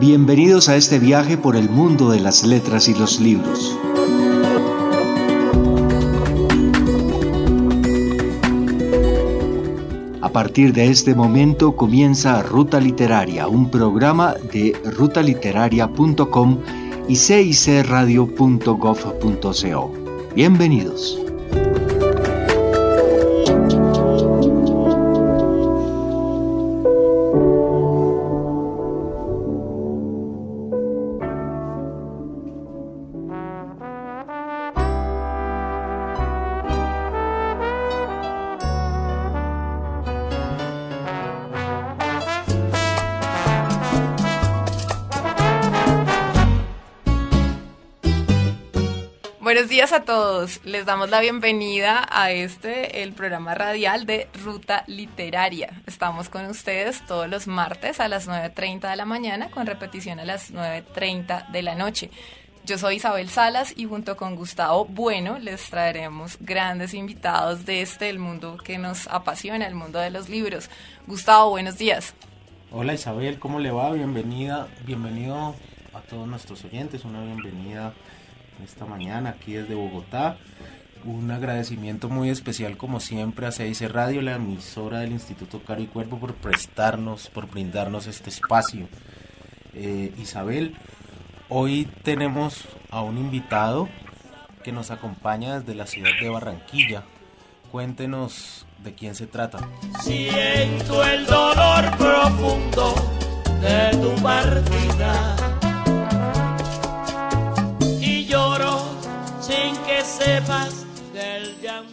Bienvenidos 0.00 0.68
a 0.68 0.76
este 0.76 1.00
viaje 1.00 1.36
por 1.36 1.56
el 1.56 1.68
mundo 1.68 2.08
de 2.10 2.20
las 2.20 2.44
letras 2.44 2.88
y 2.88 2.94
los 2.94 3.18
libros. 3.18 3.76
A 10.22 10.28
partir 10.28 10.72
de 10.72 10.86
este 10.86 11.16
momento 11.16 11.74
comienza 11.74 12.44
Ruta 12.44 12.78
Literaria, 12.78 13.48
un 13.48 13.72
programa 13.72 14.36
de 14.52 14.80
rutaliteraria.com 14.84 16.58
y 17.08 17.16
cicradio.gov.co. 17.16 19.92
Bienvenidos. 20.36 21.18
A 50.48 50.54
todos. 50.54 50.60
Les 50.64 50.86
damos 50.86 51.10
la 51.10 51.20
bienvenida 51.20 52.06
a 52.10 52.30
este, 52.30 53.02
el 53.02 53.12
programa 53.12 53.54
radial 53.54 54.06
de 54.06 54.28
Ruta 54.42 54.84
Literaria. 54.86 55.82
Estamos 55.86 56.28
con 56.28 56.46
ustedes 56.46 57.04
todos 57.06 57.28
los 57.28 57.46
martes 57.46 58.00
a 58.00 58.08
las 58.08 58.28
9.30 58.28 58.90
de 58.90 58.96
la 58.96 59.04
mañana 59.04 59.50
con 59.50 59.66
repetición 59.66 60.20
a 60.20 60.24
las 60.24 60.52
9.30 60.52 61.50
de 61.50 61.62
la 61.62 61.74
noche. 61.74 62.10
Yo 62.64 62.76
soy 62.76 62.96
Isabel 62.96 63.30
Salas 63.30 63.72
y 63.76 63.86
junto 63.86 64.16
con 64.16 64.36
Gustavo 64.36 64.84
Bueno 64.84 65.38
les 65.38 65.70
traeremos 65.70 66.36
grandes 66.40 66.92
invitados 66.92 67.64
de 67.64 67.80
este, 67.80 68.10
el 68.10 68.18
mundo 68.18 68.58
que 68.62 68.78
nos 68.78 69.06
apasiona, 69.08 69.66
el 69.66 69.74
mundo 69.74 69.98
de 69.98 70.10
los 70.10 70.28
libros. 70.28 70.68
Gustavo, 71.06 71.50
buenos 71.50 71.78
días. 71.78 72.14
Hola 72.70 72.92
Isabel, 72.92 73.38
¿cómo 73.38 73.58
le 73.58 73.70
va? 73.70 73.90
Bienvenida, 73.92 74.68
bienvenido 74.84 75.54
a 75.94 76.00
todos 76.02 76.28
nuestros 76.28 76.62
oyentes, 76.64 77.06
una 77.06 77.22
bienvenida 77.22 77.94
esta 78.64 78.84
mañana 78.84 79.30
aquí 79.30 79.54
desde 79.54 79.74
Bogotá. 79.74 80.36
Un 81.04 81.30
agradecimiento 81.30 82.08
muy 82.08 82.28
especial 82.28 82.76
como 82.76 83.00
siempre 83.00 83.46
a 83.46 83.52
CIC 83.52 83.88
Radio, 83.90 84.20
la 84.20 84.34
emisora 84.34 85.00
del 85.00 85.12
Instituto 85.12 85.62
Caro 85.62 85.80
y 85.80 85.86
Cuerpo, 85.86 86.18
por 86.18 86.34
prestarnos, 86.34 87.28
por 87.28 87.48
brindarnos 87.48 88.06
este 88.06 88.30
espacio. 88.30 88.88
Eh, 89.74 90.12
Isabel, 90.18 90.74
hoy 91.48 91.88
tenemos 92.02 92.64
a 92.90 93.02
un 93.02 93.16
invitado 93.16 93.88
que 94.64 94.72
nos 94.72 94.90
acompaña 94.90 95.60
desde 95.60 95.74
la 95.74 95.86
ciudad 95.86 96.10
de 96.20 96.28
Barranquilla. 96.28 97.04
Cuéntenos 97.70 98.66
de 98.82 98.94
quién 98.94 99.14
se 99.14 99.26
trata. 99.26 99.58
Siento 100.00 101.04
el 101.04 101.26
dolor 101.26 101.96
profundo 101.96 102.94
de 103.60 103.90
tu 103.98 104.22
partida 104.22 105.57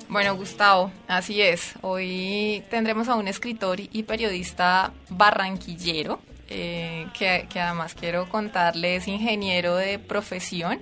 Bueno, 0.07 0.35
Gustavo, 0.35 0.91
así 1.07 1.41
es. 1.41 1.73
Hoy 1.81 2.63
tendremos 2.69 3.07
a 3.07 3.15
un 3.15 3.27
escritor 3.27 3.79
y 3.79 4.03
periodista 4.03 4.91
barranquillero, 5.09 6.19
eh, 6.47 7.07
que, 7.17 7.47
además 7.59 7.95
quiero 7.95 8.29
contarle 8.29 8.97
es 8.97 9.07
ingeniero 9.07 9.75
de 9.75 9.97
profesión, 9.97 10.79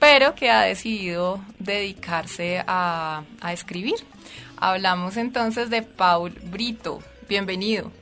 pero 0.00 0.34
que 0.34 0.50
ha 0.50 0.62
decidido 0.62 1.40
dedicarse 1.58 2.64
a, 2.66 3.24
a 3.42 3.52
escribir. 3.52 3.96
Hablamos 4.56 5.18
entonces 5.18 5.68
de 5.68 5.82
Paul 5.82 6.30
Brito. 6.44 7.00
Bienvenido. 7.28 7.92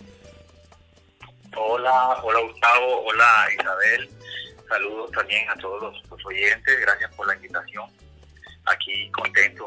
Hola, 1.57 2.21
hola 2.23 2.41
Gustavo, 2.43 3.03
hola 3.07 3.49
Isabel. 3.59 4.11
Saludos 4.69 5.11
también 5.11 5.51
a 5.51 5.57
todos 5.57 6.01
los 6.09 6.27
oyentes. 6.27 6.81
Gracias 6.81 7.13
por 7.17 7.27
la 7.27 7.35
invitación 7.35 8.00
aquí 8.71 9.11
contento, 9.11 9.67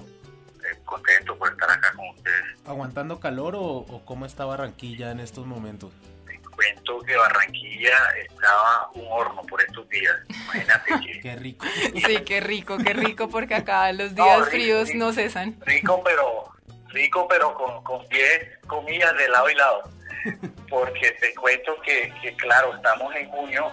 eh, 0.63 0.77
contento 0.85 1.37
por 1.37 1.51
estar 1.51 1.69
acá 1.69 1.93
con 1.93 2.09
ustedes. 2.09 2.59
¿Aguantando 2.65 3.19
calor 3.19 3.55
o, 3.55 4.01
cómo 4.05 4.25
está 4.25 4.45
Barranquilla 4.45 5.11
en 5.11 5.19
estos 5.19 5.45
momentos? 5.45 5.91
Te 6.25 6.39
cuento 6.39 6.99
que 7.01 7.15
Barranquilla 7.15 7.97
estaba 8.17 8.89
un 8.93 9.07
horno 9.09 9.41
por 9.43 9.61
estos 9.61 9.87
días. 9.89 10.15
Imagínate 10.29 10.93
que... 11.05 11.19
qué 11.19 11.35
rico. 11.35 11.65
Sí, 12.05 12.21
qué 12.25 12.39
rico, 12.39 12.77
qué 12.77 12.93
rico, 12.93 13.29
porque 13.29 13.55
acá 13.55 13.91
los 13.91 14.15
días 14.15 14.49
fríos 14.49 14.89
no 14.95 15.13
cesan. 15.13 15.57
Rico, 15.65 16.01
pero 16.03 16.53
rico, 16.93 17.27
pero 17.27 17.53
con, 17.53 17.83
con 17.83 18.07
10 18.07 18.59
comillas 18.67 19.15
de 19.17 19.27
lado 19.29 19.49
y 19.49 19.55
lado. 19.55 19.89
Porque 20.69 21.11
te 21.19 21.35
cuento 21.35 21.75
que, 21.81 22.13
que 22.21 22.33
claro, 22.35 22.75
estamos 22.75 23.13
en 23.15 23.29
junio 23.29 23.71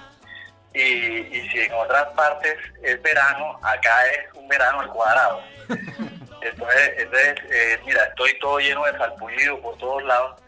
y, 0.74 0.80
y, 0.80 1.48
si 1.50 1.60
en 1.60 1.72
otras 1.72 2.06
partes 2.14 2.56
es 2.82 3.00
verano, 3.02 3.58
acá 3.62 4.06
es 4.06 4.34
un 4.34 4.48
verano 4.48 4.80
al 4.80 4.88
cuadrado. 4.88 5.42
Entonces, 6.42 6.94
entonces 6.96 7.38
eh, 7.50 7.78
mira, 7.84 8.02
estoy 8.04 8.38
todo 8.38 8.58
lleno 8.58 8.82
de 8.84 8.92
salpullido 8.96 9.60
por 9.60 9.76
todos 9.76 10.02
lados 10.04 10.40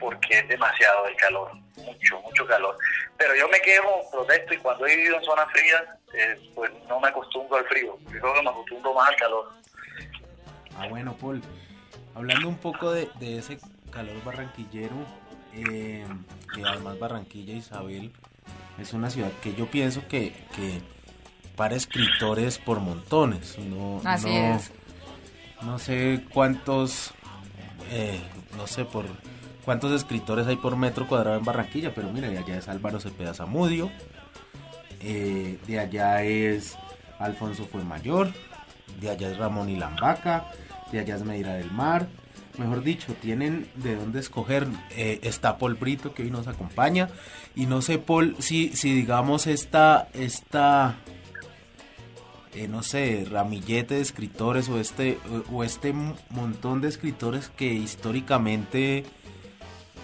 porque 0.00 0.38
es 0.38 0.48
demasiado 0.48 1.06
el 1.06 1.14
calor, 1.14 1.54
mucho, 1.76 2.20
mucho 2.22 2.44
calor. 2.44 2.76
Pero 3.16 3.36
yo 3.36 3.48
me 3.48 3.60
quejo, 3.60 4.02
protesto 4.10 4.54
y 4.54 4.56
cuando 4.56 4.84
he 4.86 4.96
vivido 4.96 5.16
en 5.16 5.24
zonas 5.24 5.48
frías, 5.52 5.84
eh, 6.12 6.50
pues 6.56 6.72
no 6.88 6.98
me 6.98 7.08
acostumbro 7.08 7.56
al 7.56 7.66
frío, 7.66 7.96
yo 8.00 8.20
creo 8.20 8.34
que 8.34 8.42
me 8.42 8.50
acostumbro 8.50 8.94
más 8.94 9.08
al 9.10 9.16
calor. 9.16 9.52
Ah, 10.76 10.88
bueno, 10.88 11.16
Paul, 11.20 11.40
hablando 12.16 12.48
un 12.48 12.58
poco 12.58 12.90
de, 12.90 13.08
de 13.20 13.38
ese 13.38 13.58
calor 13.92 14.22
barranquillero, 14.24 14.96
eh, 15.54 16.06
que 16.54 16.62
además 16.62 16.98
Barranquilla, 16.98 17.54
Isabel, 17.54 18.12
es 18.80 18.92
una 18.92 19.10
ciudad 19.10 19.32
que 19.42 19.54
yo 19.54 19.70
pienso 19.70 20.06
que, 20.08 20.32
que 20.54 20.80
para 21.56 21.74
escritores 21.74 22.58
por 22.58 22.80
montones. 22.80 23.58
No, 23.58 24.00
Así 24.04 24.28
no, 24.28 24.54
es. 24.54 24.72
No 25.62 25.78
sé 25.78 26.24
cuántos, 26.32 27.12
eh, 27.90 28.20
no 28.56 28.66
sé 28.66 28.84
por 28.84 29.06
cuántos 29.64 29.92
escritores 29.92 30.46
hay 30.46 30.56
por 30.56 30.76
metro 30.76 31.08
cuadrado 31.08 31.36
en 31.36 31.44
Barranquilla, 31.44 31.92
pero 31.94 32.12
mira, 32.12 32.28
de 32.28 32.38
allá 32.38 32.56
es 32.56 32.68
Álvaro 32.68 33.00
Cepeda 33.00 33.34
Zamudio, 33.34 33.90
eh, 35.00 35.58
de 35.66 35.80
allá 35.80 36.22
es 36.22 36.78
Alfonso 37.18 37.66
Fuemayor, 37.66 38.32
de 39.00 39.10
allá 39.10 39.28
es 39.28 39.36
Ramón 39.36 39.68
Ilambaca, 39.68 40.46
de 40.92 41.00
allá 41.00 41.16
es 41.16 41.24
Medira 41.24 41.54
del 41.54 41.72
Mar, 41.72 42.06
mejor 42.58 42.82
dicho, 42.82 43.14
tienen 43.14 43.70
de 43.76 43.96
dónde 43.96 44.20
escoger. 44.20 44.66
Eh, 44.90 45.20
está 45.22 45.58
Paul 45.58 45.74
Brito 45.74 46.14
que 46.14 46.22
hoy 46.22 46.30
nos 46.30 46.46
acompaña. 46.48 47.08
Y 47.54 47.66
no 47.66 47.82
sé, 47.82 47.98
Paul, 47.98 48.36
si, 48.40 48.76
si 48.76 48.94
digamos 48.94 49.46
esta, 49.46 50.08
esta 50.12 50.98
eh, 52.54 52.66
no 52.66 52.82
sé, 52.82 53.26
ramillete 53.30 53.94
de 53.94 54.00
escritores 54.00 54.68
o 54.68 54.80
este, 54.80 55.18
o, 55.52 55.62
este 55.62 55.92
montón 56.30 56.80
de 56.80 56.88
escritores 56.88 57.50
que 57.50 57.66
históricamente 57.66 59.04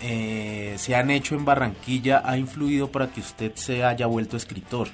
eh, 0.03 0.75
se 0.79 0.95
han 0.95 1.11
hecho 1.11 1.35
en 1.35 1.45
Barranquilla 1.45 2.23
ha 2.25 2.37
influido 2.37 2.93
para 2.93 3.09
que 3.09 3.21
usted 3.21 3.55
se 3.57 3.83
haya 3.83 4.07
vuelto 4.07 4.37
escritor. 4.37 4.89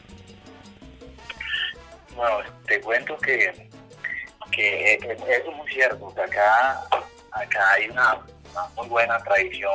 Bueno, 2.15 2.38
te 2.66 2.81
cuento 2.81 3.16
que, 3.19 3.69
que 4.50 4.94
es 4.94 5.56
muy 5.56 5.71
cierto, 5.72 6.09
acá 6.09 6.81
acá 7.32 7.72
hay 7.72 7.88
una, 7.88 8.18
muy 8.76 8.88
buena 8.88 9.18
tradición 9.22 9.72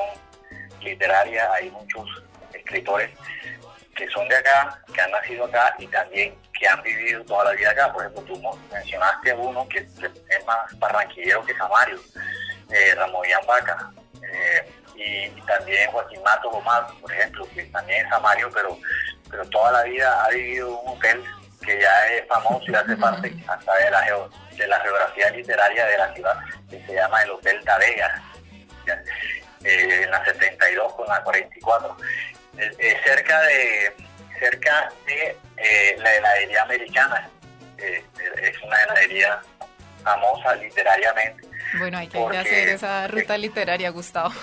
literaria, 0.81 1.51
hay 1.53 1.69
muchos 1.71 2.07
escritores 2.53 3.09
que 3.95 4.07
son 4.09 4.27
de 4.27 4.35
acá, 4.35 4.79
que 4.93 5.01
han 5.01 5.11
nacido 5.11 5.45
acá 5.45 5.73
y 5.79 5.87
también 5.87 6.35
que 6.57 6.67
han 6.67 6.81
vivido 6.83 7.23
toda 7.25 7.45
la 7.45 7.51
vida 7.51 7.71
acá. 7.71 7.93
Por 7.93 8.05
ejemplo, 8.05 8.23
tú 8.23 8.57
mencionaste 8.71 9.31
a 9.31 9.35
uno 9.35 9.67
que 9.69 9.79
es 9.79 10.45
más 10.45 10.79
barranquillero 10.79 11.45
que 11.45 11.55
Samario, 11.55 11.99
eh, 12.71 12.93
Ramón 12.95 13.25
Vaca, 13.47 13.91
eh, 14.21 14.71
y, 14.95 15.41
también 15.41 15.91
Joaquín 15.91 16.21
Mato 16.23 16.49
Gomar, 16.49 16.87
por 17.01 17.11
ejemplo, 17.11 17.47
que 17.53 17.63
también 17.65 18.05
es 18.05 18.09
Samario, 18.09 18.49
pero, 18.53 18.77
pero 19.29 19.45
toda 19.49 19.71
la 19.71 19.83
vida 19.83 20.25
ha 20.25 20.29
vivido 20.29 20.79
un 20.79 20.97
hotel 20.97 21.23
que 21.65 21.79
ya 21.79 22.07
es 22.07 22.27
famoso 22.27 22.71
y 22.71 22.75
hace 22.75 22.95
parte 22.97 23.33
hasta 23.47 23.73
de 23.75 23.91
la, 23.91 24.01
de 24.51 24.67
la 24.67 24.79
geografía 24.79 25.29
literaria 25.31 25.85
de 25.85 25.97
la 25.97 26.13
ciudad, 26.13 26.35
que 26.69 26.85
se 26.85 26.93
llama 26.93 27.21
el 27.23 27.31
Hotel 27.31 27.61
Tarega, 27.63 28.23
eh, 29.63 30.01
en 30.03 30.11
la 30.11 30.23
72 30.23 30.93
con 30.93 31.07
la 31.07 31.23
44. 31.23 31.97
Es, 32.57 33.03
cerca 33.03 33.41
de 33.41 33.93
cerca 34.39 34.89
de 35.05 35.37
eh, 35.57 35.95
la 35.97 36.13
heladería 36.13 36.63
americana, 36.63 37.29
eh, 37.77 38.03
es 38.41 38.61
una 38.61 38.81
heladería 38.83 39.41
famosa 40.03 40.55
literariamente. 40.55 41.47
Bueno, 41.77 41.97
hay 41.97 42.07
que 42.07 42.17
hacer 42.17 42.69
esa 42.69 43.07
ruta 43.07 43.37
literaria, 43.37 43.89
Gustavo. 43.89 44.33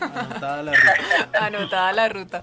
Anotada 0.00 0.62
la 0.62 0.72
ruta. 0.74 1.46
Anotada 1.46 1.92
la 1.92 2.08
ruta. 2.08 2.42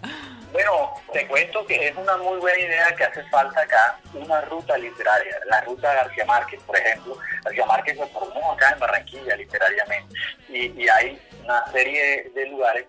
Bueno, 0.52 0.94
te 1.12 1.28
cuento 1.28 1.66
que 1.66 1.88
es 1.88 1.96
una 1.98 2.18
muy 2.18 2.40
buena 2.40 2.60
idea 2.60 2.96
que 2.96 3.04
hace 3.04 3.24
falta 3.26 3.62
acá 3.62 4.00
una 4.14 4.42
ruta 4.42 4.78
literaria, 4.78 5.40
la 5.46 5.62
ruta 5.62 5.94
García 5.94 6.26
Márquez, 6.26 6.62
por 6.64 6.78
ejemplo. 6.78 7.18
García 7.44 7.66
Márquez 7.66 7.98
se 7.98 8.08
formó 8.08 8.54
acá 8.54 8.72
en 8.72 8.80
Barranquilla 8.80 9.36
literariamente 9.36 10.16
y, 10.50 10.88
hay 10.88 11.22
una 11.44 11.66
serie 11.72 12.32
de 12.34 12.46
lugares 12.48 12.86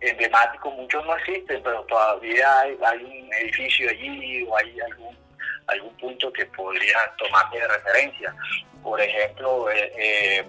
emblemáticos, 0.00 0.72
muchos 0.74 1.04
no 1.04 1.16
existen, 1.16 1.62
pero 1.62 1.82
todavía 1.84 2.60
hay, 2.60 2.74
un 3.04 3.32
edificio 3.34 3.90
allí 3.90 4.44
o 4.48 4.56
hay 4.56 4.80
algún, 4.80 5.18
algún 5.66 5.96
punto 5.96 6.32
que 6.32 6.46
podría 6.46 6.98
tomar 7.18 7.50
de 7.50 7.66
referencia. 7.66 8.34
Por 8.82 9.00
ejemplo, 9.00 9.70
eh, 9.70 9.92
eh, 9.98 10.44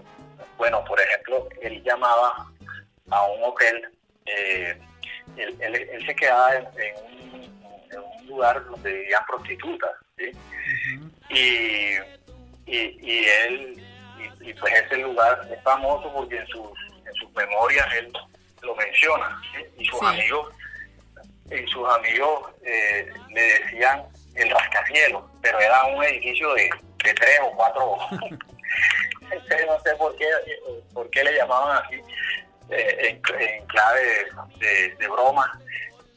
bueno, 0.58 0.86
por 0.86 1.02
ejemplo, 1.02 1.50
él 1.62 1.84
llamaba 1.84 2.48
a 3.10 3.25
un 3.25 3.44
hotel 3.44 3.90
eh, 4.25 4.80
él, 5.38 6.06
se 6.06 6.16
quedaba 6.16 6.56
en, 6.56 6.66
un, 6.66 8.28
lugar 8.28 8.64
donde 8.66 8.94
vivían 8.94 9.26
prostitutas, 9.28 9.92
y, 11.30 11.98
y, 12.66 13.26
él, 13.26 13.84
y, 14.40 14.54
pues 14.54 14.74
ese 14.74 14.98
lugar 14.98 15.48
es 15.52 15.62
famoso 15.64 16.12
porque 16.14 16.38
en 16.38 16.48
sus, 16.48 16.70
en 17.06 17.14
sus 17.16 17.34
memorias 17.34 17.86
él 17.96 18.14
lo 18.62 18.76
menciona, 18.76 19.42
y 19.78 19.86
sus 19.86 20.02
amigos, 20.02 20.54
y 21.52 21.68
sus 21.68 21.90
amigos 21.90 22.52
eh, 22.64 23.12
le 23.30 23.42
decían 23.42 24.04
el 24.36 24.50
rascacielos, 24.50 25.24
pero 25.42 25.60
era 25.60 25.84
un 25.86 26.04
edificio 26.04 26.54
de, 26.54 26.70
de 27.04 27.14
tres 27.14 27.40
o 27.44 27.52
cuatro 27.56 27.98
no 29.68 29.80
sé 29.80 29.96
por 29.98 30.16
qué, 30.16 30.28
por 30.94 31.10
qué 31.10 31.24
le 31.24 31.36
llamaban 31.36 31.84
así, 31.84 32.02
eh, 32.72 33.20
en, 33.40 33.66
clave 33.68 34.26
de, 34.58 35.08
broma. 35.08 35.60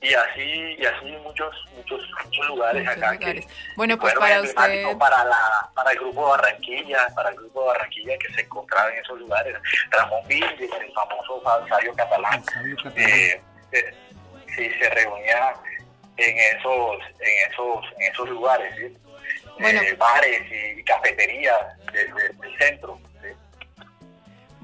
Y 0.01 0.13
así 0.13 0.77
y 0.79 0.85
así 0.85 1.17
muchos 1.23 1.57
muchos 1.75 2.03
muchos 2.27 2.47
lugares 2.49 2.87
acá 2.87 3.17
que 3.17 3.43
bueno 3.75 3.99
pues 3.99 4.13
para 4.13 4.43
usted 4.43 4.99
para 4.99 5.25
la 5.25 5.71
para 5.75 5.93
el 5.93 5.99
grupo 5.99 6.25
de 6.25 6.31
Barranquilla 6.33 7.07
para 7.15 7.31
el 7.31 7.37
grupo 7.37 7.63
de 7.63 7.67
Barranquilla 7.69 8.19
que 8.19 8.35
se 8.35 8.43
encontraba 8.43 8.93
en 8.93 8.99
esos 8.99 9.19
lugares. 9.19 9.57
Ramón 9.91 10.21
Villes 10.29 10.61
el 10.61 10.93
famoso 10.93 11.43
sabio 11.71 11.95
catalán, 11.95 12.45
eh, 12.97 13.41
eh, 13.73 13.95
sí 14.55 14.71
se 14.79 14.91
reunía 14.91 15.55
en 16.19 16.59
esos 16.59 16.99
en 17.21 17.51
esos 17.51 17.85
en 17.97 18.13
esos 18.13 18.29
lugares 18.29 18.93
bares 19.97 20.43
y 20.51 20.85
cafeterías 20.85 21.61
del 21.93 22.59
centro 22.59 23.01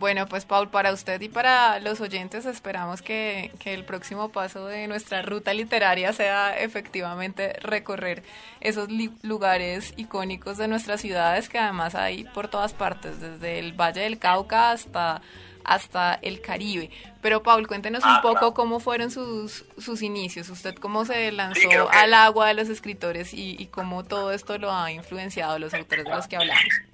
bueno, 0.01 0.27
pues 0.27 0.47
Paul, 0.47 0.71
para 0.71 0.95
usted 0.95 1.21
y 1.21 1.29
para 1.29 1.79
los 1.79 2.01
oyentes 2.01 2.47
esperamos 2.47 3.03
que, 3.03 3.53
el 3.67 3.85
próximo 3.85 4.31
paso 4.31 4.67
de 4.67 4.89
nuestra 4.89 5.21
ruta 5.21 5.53
literaria 5.53 6.15
sea 6.15 6.59
efectivamente 6.59 7.53
recorrer 7.61 8.23
esos 8.61 8.89
lugares 9.23 9.93
icónicos 9.99 10.57
de 10.57 10.69
nuestras 10.69 11.03
ciudades 11.03 11.51
que 11.51 11.59
además 11.59 11.95
hay 11.95 12.25
por 12.25 12.49
todas 12.49 12.73
partes, 12.73 13.21
desde 13.21 13.59
el 13.59 13.75
Valle 13.75 14.01
del 14.01 14.19
Cauca 14.19 14.71
hasta 14.71 15.21
hasta 15.65 16.15
el 16.23 16.41
Caribe. 16.41 16.91
Pero 17.21 17.43
Paul, 17.43 17.67
cuéntenos 17.67 18.03
un 18.03 18.23
poco 18.23 18.55
cómo 18.55 18.81
fueron 18.81 19.11
sus, 19.11 19.67
sus 19.77 20.01
inicios, 20.01 20.49
usted 20.49 20.75
cómo 20.77 21.05
se 21.05 21.31
lanzó 21.31 21.91
al 21.93 22.15
agua 22.15 22.49
de 22.49 22.55
los 22.55 22.71
escritores 22.71 23.35
y, 23.35 23.57
y 23.59 23.67
cómo 23.67 24.03
todo 24.03 24.33
esto 24.33 24.57
lo 24.57 24.73
ha 24.73 24.91
influenciado 24.91 25.59
los 25.59 25.75
autores 25.75 26.07
de 26.07 26.11
los 26.11 26.27
que 26.27 26.37
hablamos. 26.37 26.90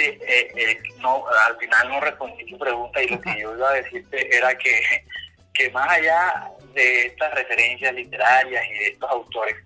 Eh, 0.00 0.52
eh, 0.56 0.82
no, 0.98 1.24
al 1.46 1.56
final 1.58 1.88
no 1.88 2.00
respondí 2.00 2.44
tu 2.46 2.58
pregunta 2.58 3.02
y 3.02 3.08
lo 3.08 3.20
que 3.20 3.40
yo 3.40 3.54
iba 3.54 3.70
a 3.70 3.74
decirte 3.74 4.36
era 4.36 4.56
que, 4.56 5.04
que 5.54 5.70
más 5.70 5.88
allá 5.88 6.50
de 6.72 7.06
estas 7.06 7.34
referencias 7.34 7.94
literarias 7.94 8.64
y 8.68 8.78
de 8.78 8.86
estos 8.88 9.10
autores, 9.10 9.56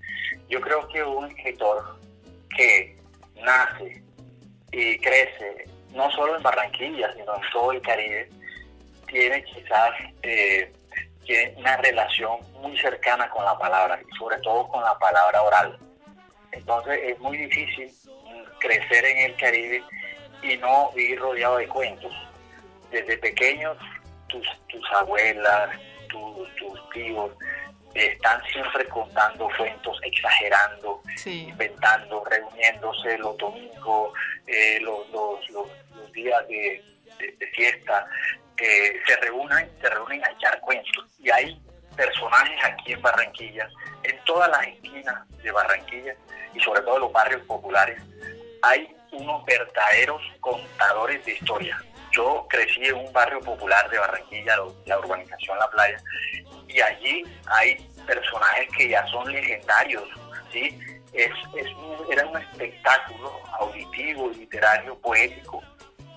yo 0.48 0.60
creo 0.60 0.88
que 0.88 1.02
un 1.02 1.26
escritor 1.30 1.98
que 2.56 2.96
nace 3.36 4.02
y 4.72 4.98
crece 4.98 5.64
no 5.90 6.10
solo 6.10 6.36
en 6.36 6.42
Barranquilla, 6.42 7.12
sino 7.12 7.36
en 7.36 7.42
todo 7.52 7.72
el 7.72 7.80
Caribe, 7.80 8.28
tiene 9.06 9.44
quizás 9.44 9.92
eh, 10.22 10.72
tiene 11.24 11.54
una 11.58 11.76
relación 11.76 12.38
muy 12.60 12.76
cercana 12.78 13.30
con 13.30 13.44
la 13.44 13.56
palabra 13.56 14.00
y 14.00 14.16
sobre 14.16 14.38
todo 14.38 14.66
con 14.68 14.82
la 14.82 14.98
palabra 14.98 15.42
oral. 15.42 15.78
Entonces 16.50 16.98
es 17.04 17.18
muy 17.20 17.36
difícil 17.38 17.90
crecer 18.58 19.04
en 19.04 19.30
el 19.30 19.36
Caribe 19.36 19.82
y 20.44 20.56
no 20.58 20.90
vivir 20.92 21.18
rodeado 21.18 21.56
de 21.56 21.68
cuentos. 21.68 22.12
Desde 22.90 23.16
pequeños, 23.18 23.76
tus, 24.28 24.46
tus 24.68 24.92
abuelas, 24.92 25.70
tus, 26.08 26.54
tus 26.56 26.90
tíos, 26.90 27.32
están 27.94 28.42
siempre 28.52 28.84
contando 28.86 29.48
cuentos, 29.56 29.98
exagerando, 30.02 31.00
inventando, 31.24 32.24
reuniéndose 32.24 33.18
los 33.18 33.36
domingos, 33.38 34.12
eh, 34.46 34.78
los, 34.80 35.08
los, 35.10 36.12
días 36.12 36.46
de, 36.48 36.82
fiesta, 37.52 38.06
eh, 38.56 39.00
se 39.06 39.16
reúnen, 39.16 39.68
se 39.80 39.90
reúnen 39.90 40.24
a 40.24 40.30
echar 40.30 40.60
cuentos. 40.60 41.06
Y 41.18 41.30
hay 41.30 41.60
personajes 41.96 42.64
aquí 42.64 42.92
en 42.92 43.02
Barranquilla, 43.02 43.68
en 44.02 44.18
todas 44.24 44.48
las 44.50 44.66
esquinas 44.66 45.28
de 45.42 45.52
Barranquilla 45.52 46.14
y 46.54 46.60
sobre 46.60 46.82
todo 46.82 46.96
en 46.96 47.02
los 47.02 47.12
barrios 47.12 47.42
populares, 47.42 48.00
hay 48.62 48.94
unos 49.14 49.44
verdaderos 49.44 50.22
contadores 50.40 51.24
de 51.24 51.32
historia. 51.32 51.80
Yo 52.12 52.46
crecí 52.48 52.84
en 52.84 52.96
un 52.96 53.12
barrio 53.12 53.40
popular 53.40 53.88
de 53.90 53.98
Barranquilla, 53.98 54.56
la 54.86 54.98
urbanización 54.98 55.58
La 55.58 55.70
Playa, 55.70 55.98
y 56.68 56.80
allí 56.80 57.24
hay 57.46 57.76
personajes 58.06 58.68
que 58.76 58.88
ya 58.88 59.06
son 59.08 59.30
legendarios, 59.32 60.08
¿sí? 60.52 60.78
Es, 61.12 61.30
era 62.10 62.26
un 62.26 62.36
espectáculo 62.36 63.40
auditivo, 63.60 64.30
literario, 64.30 64.98
poético, 64.98 65.62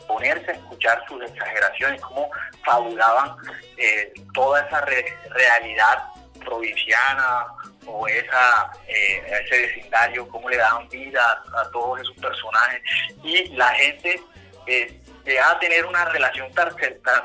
ponerse 0.08 0.52
a 0.52 0.54
escuchar 0.54 1.04
sus 1.08 1.22
exageraciones, 1.24 2.02
cómo 2.02 2.30
fabulaban 2.66 3.36
eh, 3.78 4.12
toda 4.34 4.66
esa 4.66 4.82
realidad 4.82 6.04
provinciana 6.44 7.46
o 7.88 8.08
esa, 8.08 8.72
eh, 8.88 9.24
ese 9.44 9.62
vecindario, 9.62 10.28
cómo 10.28 10.50
le 10.50 10.58
daban 10.58 10.88
vida 10.90 11.44
a, 11.56 11.70
todos 11.72 12.02
esos 12.02 12.16
personajes. 12.18 12.82
Y 13.24 13.48
la 13.56 13.70
gente 13.76 14.22
eh, 14.68 15.02
llegaba 15.26 15.52
a 15.54 15.60
tener 15.60 15.86
una 15.86 16.06
relación 16.06 16.52
tan, 16.54 16.72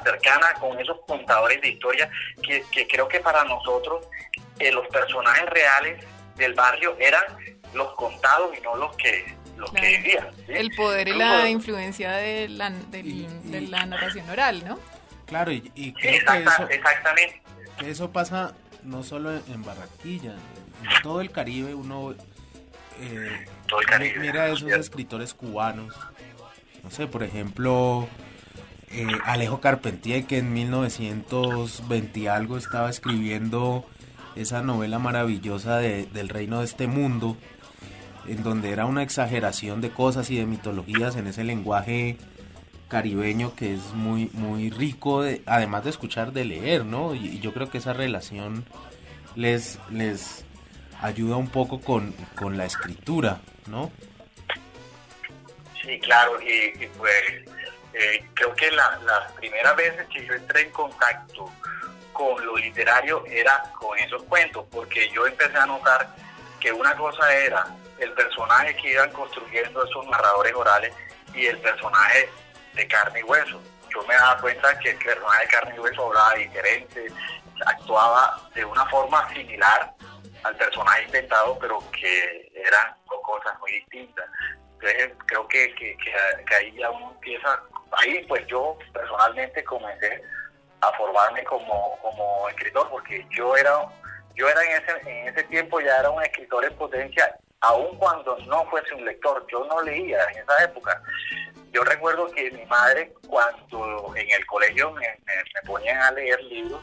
cercana 0.02 0.54
con 0.54 0.78
esos 0.80 0.98
contadores 1.06 1.60
de 1.60 1.68
historia 1.68 2.10
que, 2.42 2.86
creo 2.88 3.08
que 3.08 3.20
para 3.20 3.44
nosotros 3.44 4.06
eh, 4.58 4.72
los 4.72 4.86
personajes 4.88 5.46
reales 5.46 6.04
del 6.36 6.54
barrio 6.54 6.96
eran 6.98 7.24
los 7.74 7.92
contados 7.94 8.56
y 8.56 8.60
no 8.60 8.76
los 8.76 8.96
que 8.96 9.42
los 9.56 9.70
que 9.72 9.98
vivían. 9.98 10.28
El 10.48 10.70
poder 10.74 11.08
y 11.08 11.12
la 11.12 11.48
influencia 11.48 12.12
de 12.12 12.48
la, 12.48 12.70
de, 12.70 13.60
la 13.68 13.86
narración 13.86 14.28
oral, 14.30 14.64
¿no? 14.66 14.78
Claro, 15.26 15.52
y, 15.52 15.70
y 15.74 15.94
exactamente. 16.00 17.42
eso 17.84 18.10
pasa 18.10 18.54
no 18.84 19.02
solo 19.02 19.32
en 19.32 19.62
Barranquilla, 19.64 20.34
en 20.34 21.02
todo 21.02 21.20
el 21.20 21.30
Caribe 21.30 21.74
uno 21.74 22.14
eh, 23.00 23.46
mira 24.20 24.44
a 24.44 24.48
esos 24.48 24.70
escritores 24.70 25.34
cubanos. 25.34 25.94
No 26.82 26.90
sé, 26.90 27.06
por 27.06 27.22
ejemplo, 27.22 28.08
eh, 28.90 29.06
Alejo 29.24 29.60
Carpentier, 29.60 30.24
que 30.24 30.38
en 30.38 30.52
1920 30.52 32.20
y 32.20 32.26
algo 32.26 32.56
estaba 32.56 32.90
escribiendo 32.90 33.84
esa 34.34 34.62
novela 34.62 34.98
maravillosa 34.98 35.78
de, 35.78 36.06
del 36.06 36.28
reino 36.28 36.58
de 36.58 36.64
este 36.64 36.86
mundo, 36.86 37.36
en 38.26 38.42
donde 38.42 38.70
era 38.70 38.86
una 38.86 39.02
exageración 39.02 39.80
de 39.80 39.90
cosas 39.90 40.30
y 40.30 40.36
de 40.36 40.46
mitologías 40.46 41.16
en 41.16 41.26
ese 41.26 41.44
lenguaje 41.44 42.18
caribeño 42.92 43.56
que 43.56 43.72
es 43.72 43.80
muy 43.94 44.28
muy 44.34 44.68
rico 44.68 45.24
además 45.46 45.82
de 45.84 45.88
escuchar 45.88 46.32
de 46.32 46.44
leer 46.44 46.84
no 46.84 47.14
y, 47.14 47.40
yo 47.40 47.54
creo 47.54 47.70
que 47.70 47.78
esa 47.78 47.94
relación 47.94 48.66
les 49.34 49.78
les 49.90 50.44
ayuda 51.00 51.36
un 51.36 51.48
poco 51.48 51.80
con, 51.80 52.14
la 52.54 52.66
escritura 52.66 53.40
no 53.66 53.90
sí 55.80 55.98
claro 56.00 56.38
y, 56.42 56.86
pues 56.98 57.24
eh, 57.94 58.26
creo 58.34 58.54
que 58.54 58.70
las 58.70 59.32
primeras 59.32 59.74
veces 59.74 60.06
que 60.08 60.26
yo 60.26 60.34
entré 60.34 60.60
en 60.60 60.70
contacto 60.70 61.50
con 62.12 62.44
lo 62.44 62.58
literario 62.58 63.24
era 63.26 63.72
con 63.80 63.98
esos 63.98 64.22
cuentos 64.24 64.66
porque 64.70 65.08
yo 65.14 65.26
empecé 65.26 65.56
a 65.56 65.64
notar 65.64 66.14
que 66.60 66.70
una 66.70 66.94
cosa 66.94 67.34
era 67.34 67.74
el 67.98 68.12
personaje 68.12 68.76
que 68.76 68.92
iban 68.92 69.10
construyendo 69.12 69.82
esos 69.82 70.06
narradores 70.08 70.52
orales 70.54 70.92
y 71.34 71.46
el 71.46 71.56
personaje 71.58 72.28
de 72.74 72.88
carne 72.88 73.20
y 73.20 73.22
hueso. 73.22 73.60
Yo 73.94 74.02
me 74.04 74.14
daba 74.14 74.40
cuenta 74.40 74.78
que 74.78 74.90
el 74.90 74.98
personaje 74.98 75.42
de 75.42 75.50
carne 75.50 75.74
y 75.76 75.78
hueso 75.78 76.06
hablaba 76.06 76.34
diferente, 76.34 77.12
actuaba 77.66 78.40
de 78.54 78.64
una 78.64 78.86
forma 78.86 79.28
similar 79.32 79.92
al 80.44 80.56
personaje 80.56 81.04
inventado, 81.04 81.58
pero 81.58 81.78
que 81.92 82.50
eran 82.54 82.94
cosas 83.22 83.58
muy 83.60 83.72
distintas. 83.72 84.26
Entonces 84.74 85.12
creo 85.26 85.46
que, 85.48 85.74
que, 85.74 85.96
ahí 86.56 86.72
ya 86.76 86.90
uno 86.90 87.12
empieza, 87.12 87.60
ahí 87.92 88.24
pues 88.26 88.44
yo 88.46 88.76
personalmente 88.92 89.62
comencé 89.64 90.22
a 90.80 90.92
formarme 90.94 91.44
como, 91.44 91.96
como 92.02 92.48
escritor, 92.48 92.88
porque 92.90 93.24
yo 93.30 93.56
era 93.56 93.86
yo 94.34 94.48
era 94.48 94.62
en 94.64 94.82
ese, 94.82 95.10
en 95.10 95.28
ese 95.28 95.44
tiempo 95.44 95.80
ya 95.80 95.98
era 95.98 96.10
un 96.10 96.22
escritor 96.22 96.64
en 96.64 96.74
potencia, 96.76 97.36
aun 97.60 97.96
cuando 97.98 98.36
no 98.46 98.64
fuese 98.66 98.94
un 98.94 99.04
lector, 99.04 99.46
yo 99.50 99.64
no 99.66 99.82
leía 99.82 100.24
en 100.30 100.38
esa 100.38 100.64
época. 100.64 101.02
Yo 101.72 101.82
recuerdo 101.84 102.26
que 102.32 102.50
mi 102.50 102.64
madre, 102.66 103.12
cuando 103.26 104.12
en 104.14 104.30
el 104.30 104.46
colegio 104.46 104.92
me, 104.92 105.06
ponían 105.66 106.00
a 106.02 106.10
leer 106.12 106.42
libros, 106.44 106.82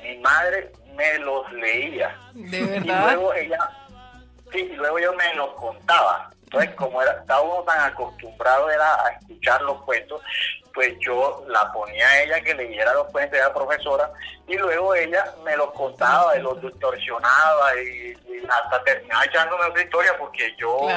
mi 0.00 0.16
madre 0.18 0.70
me 0.94 1.18
los 1.18 1.52
leía. 1.52 2.16
¿De 2.34 2.62
verdad? 2.62 2.82
Y 2.84 3.14
luego 3.14 3.34
ella, 3.34 3.70
sí, 4.52 4.58
y 4.58 4.76
luego 4.76 4.98
yo 5.00 5.12
me 5.14 5.34
los 5.34 5.50
contaba. 5.54 6.30
Entonces, 6.44 6.70
como 6.76 7.02
era, 7.02 7.12
estaba 7.12 7.42
uno 7.42 7.62
tan 7.64 7.92
acostumbrado 7.92 8.70
era 8.70 8.94
a 9.04 9.08
escuchar 9.10 9.60
los 9.62 9.82
cuentos, 9.82 10.22
pues 10.72 10.94
yo 11.00 11.44
la 11.48 11.70
ponía 11.72 12.06
a 12.06 12.22
ella 12.22 12.40
que 12.40 12.54
leyera 12.54 12.94
los 12.94 13.08
cuentos, 13.08 13.36
era 13.36 13.52
profesora, 13.52 14.10
y 14.46 14.56
luego 14.56 14.94
ella 14.94 15.24
me 15.44 15.56
los 15.56 15.72
contaba 15.72 16.38
y 16.38 16.42
los 16.42 16.62
distorsionaba 16.62 17.82
y, 17.82 18.16
hasta 18.48 18.82
terminaba 18.84 19.24
echándome 19.24 19.64
otra 19.64 19.82
historia 19.82 20.16
porque 20.16 20.54
yo 20.56 20.88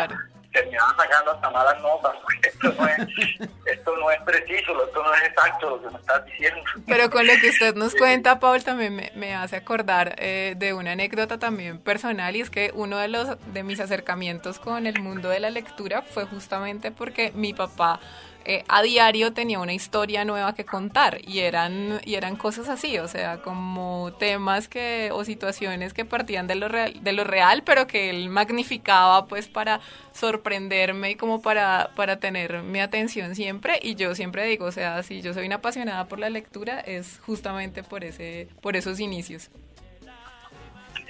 terminaba 0.52 0.96
sacando 0.98 1.32
hasta 1.32 1.50
malas 1.50 1.82
notas. 1.82 2.14
Esto 2.44 2.74
no, 2.78 2.88
es, 2.88 2.98
esto 3.66 3.96
no 3.98 4.12
es 4.12 4.22
preciso, 4.22 4.86
esto 4.86 5.04
no 5.04 5.14
es 5.14 5.24
exacto 5.24 5.70
lo 5.70 5.82
que 5.82 5.90
me 5.90 6.00
estás 6.00 6.26
diciendo. 6.26 6.62
Pero 6.88 7.10
con 7.10 7.26
lo 7.26 7.34
que 7.42 7.50
usted 7.50 7.76
nos 7.76 7.96
cuenta, 7.96 8.40
Paul, 8.40 8.64
también 8.64 8.96
me, 8.96 9.12
me 9.16 9.36
hace 9.36 9.56
acordar 9.56 10.16
eh, 10.18 10.56
de 10.58 10.74
una 10.74 10.92
anécdota 10.94 11.40
también 11.40 11.80
personal 11.80 12.36
y 12.36 12.42
es 12.42 12.50
que 12.50 12.72
uno 12.74 12.98
de 12.98 13.08
los 13.08 13.38
de 13.54 13.64
mis 13.64 13.80
acercamientos 13.80 14.60
con 14.60 14.88
el 14.88 15.00
mundo 15.02 15.30
de 15.30 15.40
la 15.40 15.50
lectura 15.50 16.02
fue 16.02 16.26
justamente 16.26 16.92
porque 16.92 17.32
mi 17.34 17.54
papá 17.54 18.00
eh, 18.46 18.64
a 18.68 18.82
diario 18.82 19.34
tenía 19.34 19.60
una 19.60 19.74
historia 19.74 20.26
nueva 20.26 20.56
que 20.56 20.66
contar 20.66 21.20
y 21.22 21.40
eran, 21.40 22.02
y 22.04 22.16
eran 22.16 22.36
cosas 22.36 22.70
así, 22.70 22.98
o 22.98 23.08
sea, 23.08 23.42
como 23.42 24.14
temas 24.18 24.68
que, 24.68 25.10
o 25.14 25.24
situaciones 25.24 25.94
que 25.94 26.06
partían 26.06 26.48
de 26.48 26.56
lo 26.56 26.68
real, 26.68 27.04
de 27.04 27.14
lo 27.14 27.24
real 27.24 27.64
pero 27.64 27.88
que 27.88 28.10
él 28.10 28.30
magnificaba 28.30 29.28
pues 29.28 29.48
para 29.48 29.80
sorprenderme 30.14 31.12
y 31.12 31.16
como 31.16 31.42
para, 31.42 31.92
para 31.96 32.20
tener 32.20 32.64
mi 32.64 32.80
atención 32.80 33.36
siempre 33.36 33.80
y 33.82 33.96
yo 33.96 34.16
siempre 34.16 34.46
digo, 34.46 34.66
o 34.66 34.72
sea, 34.72 35.04
si 35.04 35.22
yo 35.22 35.34
soy 35.34 35.46
una 35.46 35.56
apasionada 35.56 36.06
por 36.06 36.20
la 36.20 36.30
lectura 36.30 36.80
es 36.80 37.20
justamente 37.26 37.84
por, 37.84 38.04
ese, 38.04 38.48
por 38.62 38.76
esos 38.76 39.00
inicios. 39.00 39.50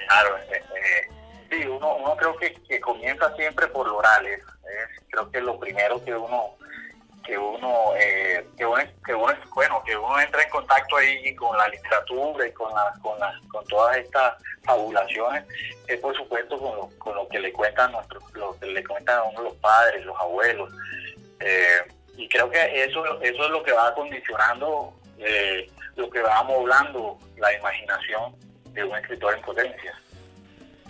Claro, 0.08 0.38
eh, 0.38 0.64
eh, 0.76 1.10
sí, 1.50 1.68
uno, 1.68 1.96
uno 1.96 2.16
creo 2.18 2.36
que, 2.38 2.54
que 2.68 2.82
comienza 2.82 3.34
siempre 3.36 3.68
por 3.68 3.88
lo 3.88 3.98
orales, 3.98 4.44
creo 5.10 5.30
que 5.30 5.42
lo 5.42 5.60
primero 5.60 6.04
que 6.04 6.16
uno 6.16 6.56
que 7.24 7.38
uno, 7.38 7.94
eh, 7.98 8.46
que 8.58 8.66
uno, 8.66 8.84
que 9.06 9.14
uno, 9.14 9.34
bueno, 9.54 9.84
que 9.86 9.96
uno 9.96 10.20
entra 10.20 10.44
en 10.44 10.50
contacto 10.50 10.98
ahí 10.98 11.36
con 11.36 11.58
la 11.58 11.68
literatura 11.68 12.48
y 12.48 12.52
con, 12.52 12.74
la, 12.74 12.94
con, 13.02 13.18
con 13.50 13.66
todas 13.68 13.98
estas 13.98 14.34
fabulaciones, 14.64 15.44
es 15.88 16.00
por 16.00 16.16
supuesto 16.16 16.58
con 16.58 16.76
lo, 16.76 16.90
con 17.00 17.16
lo 17.16 17.28
que 17.28 17.40
le 17.40 17.52
cuentan 17.52 17.92
nuestros, 17.92 18.24
lo 18.34 18.58
que 18.60 18.68
le 18.68 18.84
cuentan 18.84 19.20
a 19.20 19.24
uno 19.24 19.42
los 19.44 19.56
padres, 19.56 20.06
los 20.06 20.20
abuelos, 20.20 20.70
eh, 21.40 21.82
y 22.18 22.28
creo 22.28 22.50
que 22.50 22.84
eso, 22.84 23.22
eso 23.22 23.46
es 23.46 23.50
lo 23.52 23.64
que 23.64 23.72
va 23.72 23.94
condicionando, 23.94 24.94
eh, 25.18 25.70
lo 25.96 26.10
que 26.10 26.22
va 26.22 26.40
amoblando 26.40 27.18
la 27.38 27.54
imaginación 27.58 28.36
de 28.74 28.84
un 28.84 28.96
escritor 28.98 29.34
en 29.36 29.42
potencia. 29.42 30.00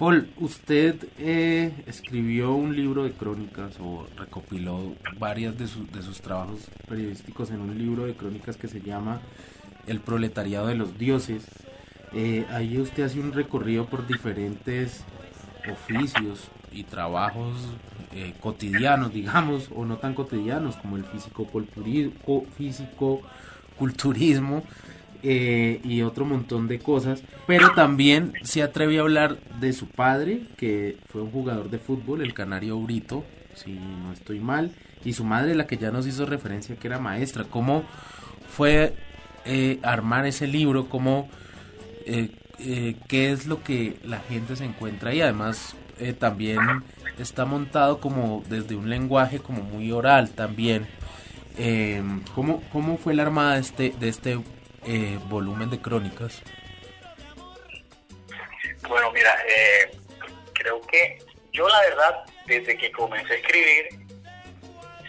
Paul, 0.02 0.28
usted 0.40 0.96
eh, 1.20 1.72
escribió 1.86 2.54
un 2.54 2.76
libro 2.76 3.04
de 3.04 3.12
crónicas 3.12 3.76
o 3.80 4.08
recopiló 4.18 4.96
varias 5.20 5.56
de, 5.60 5.66
de 5.66 6.02
sus 6.02 6.22
trabajos 6.22 6.72
periodísticos 6.90 7.52
en 7.52 7.62
un 7.62 7.78
libro 7.78 8.08
de 8.08 8.16
crónicas 8.16 8.58
que 8.58 8.68
se 8.68 8.82
llama 8.82 9.22
El 9.86 10.00
proletariado 10.00 10.66
de 10.66 10.74
los 10.74 10.98
dioses. 10.98 11.46
Eh, 12.14 12.48
ahí 12.50 12.80
usted 12.80 13.04
hace 13.04 13.20
un 13.20 13.32
recorrido 13.32 13.86
por 13.86 14.08
diferentes 14.08 15.04
oficios 15.72 16.50
y 16.72 16.82
trabajos 16.86 17.60
eh, 18.12 18.34
cotidianos, 18.40 19.14
digamos, 19.14 19.70
o 19.76 19.86
no 19.86 19.98
tan 19.98 20.16
cotidianos 20.16 20.78
como 20.78 20.98
el 20.98 21.06
físico 21.06 21.46
culturismo 23.78 24.64
eh, 25.24 25.80
y 25.84 26.02
otro 26.02 26.26
montón 26.26 26.68
de 26.68 26.80
cosas. 26.80 27.22
Pero 27.46 27.74
también 27.74 28.34
se 28.42 28.64
atrevió 28.64 29.02
a 29.02 29.04
hablar 29.04 29.38
de 29.60 29.72
su 29.74 29.88
padre, 29.88 30.48
que 30.58 30.98
fue 31.10 31.22
un 31.22 31.32
jugador 31.32 31.70
de 31.70 31.78
fútbol, 31.78 32.22
el 32.22 32.34
Canario 32.34 32.80
Brito, 32.80 33.24
si 33.54 33.74
no 33.74 34.14
estoy 34.14 34.40
mal, 34.40 34.72
y 35.06 35.14
su 35.14 35.24
madre, 35.24 35.54
la 35.54 35.68
que 35.68 35.78
ya 35.78 35.92
nos 35.92 36.08
hizo 36.08 36.26
referencia, 36.26 36.76
que 36.76 36.88
era 36.88 36.98
maestra. 36.98 37.44
¿Cómo 37.44 37.84
fue 38.50 38.96
eh, 39.46 39.80
armar 39.84 40.26
ese 40.26 40.48
libro? 40.48 40.90
¿Cómo, 40.90 41.30
eh, 42.08 42.32
¿Qué 43.08 43.32
es 43.32 43.46
lo 43.46 43.64
que 43.64 43.98
la 44.04 44.20
gente 44.22 44.56
se 44.56 44.66
encuentra 44.66 45.12
ahí? 45.12 45.22
Además, 45.22 45.76
también 46.18 46.58
está 47.20 47.46
montado 47.46 48.00
como 48.00 48.44
desde 48.50 48.76
un 48.76 48.90
lenguaje 48.90 49.38
como 49.38 49.62
muy 49.62 49.92
oral 49.92 50.32
también. 50.32 50.88
¿cómo, 52.34 52.64
¿Cómo 52.72 52.98
fue 52.98 53.14
la 53.14 53.22
armada 53.22 53.54
de 53.54 53.60
este, 53.60 53.94
de 54.00 54.10
este 54.10 54.40
eh, 54.86 55.20
volumen 55.26 55.70
de 55.70 55.82
crónicas? 55.82 56.42
Bueno, 58.88 59.12
mira, 59.12 59.36
eh, 59.48 59.92
creo 60.54 60.82
que 60.82 61.20
yo 61.54 61.68
la 61.68 61.82
verdad, 61.82 62.24
desde 62.46 62.78
que 62.78 62.92
comencé 62.92 63.34
a 63.34 63.38
escribir, 63.38 63.90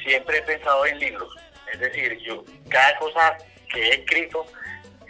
siempre 0.03 0.39
he 0.39 0.43
pensado 0.43 0.85
en 0.87 0.99
libros. 0.99 1.35
Es 1.73 1.81
decir, 1.81 2.19
yo 2.19 2.45
cada 2.69 2.97
cosa 2.99 3.37
que 3.73 3.83
he 3.83 3.95
escrito, 3.95 4.47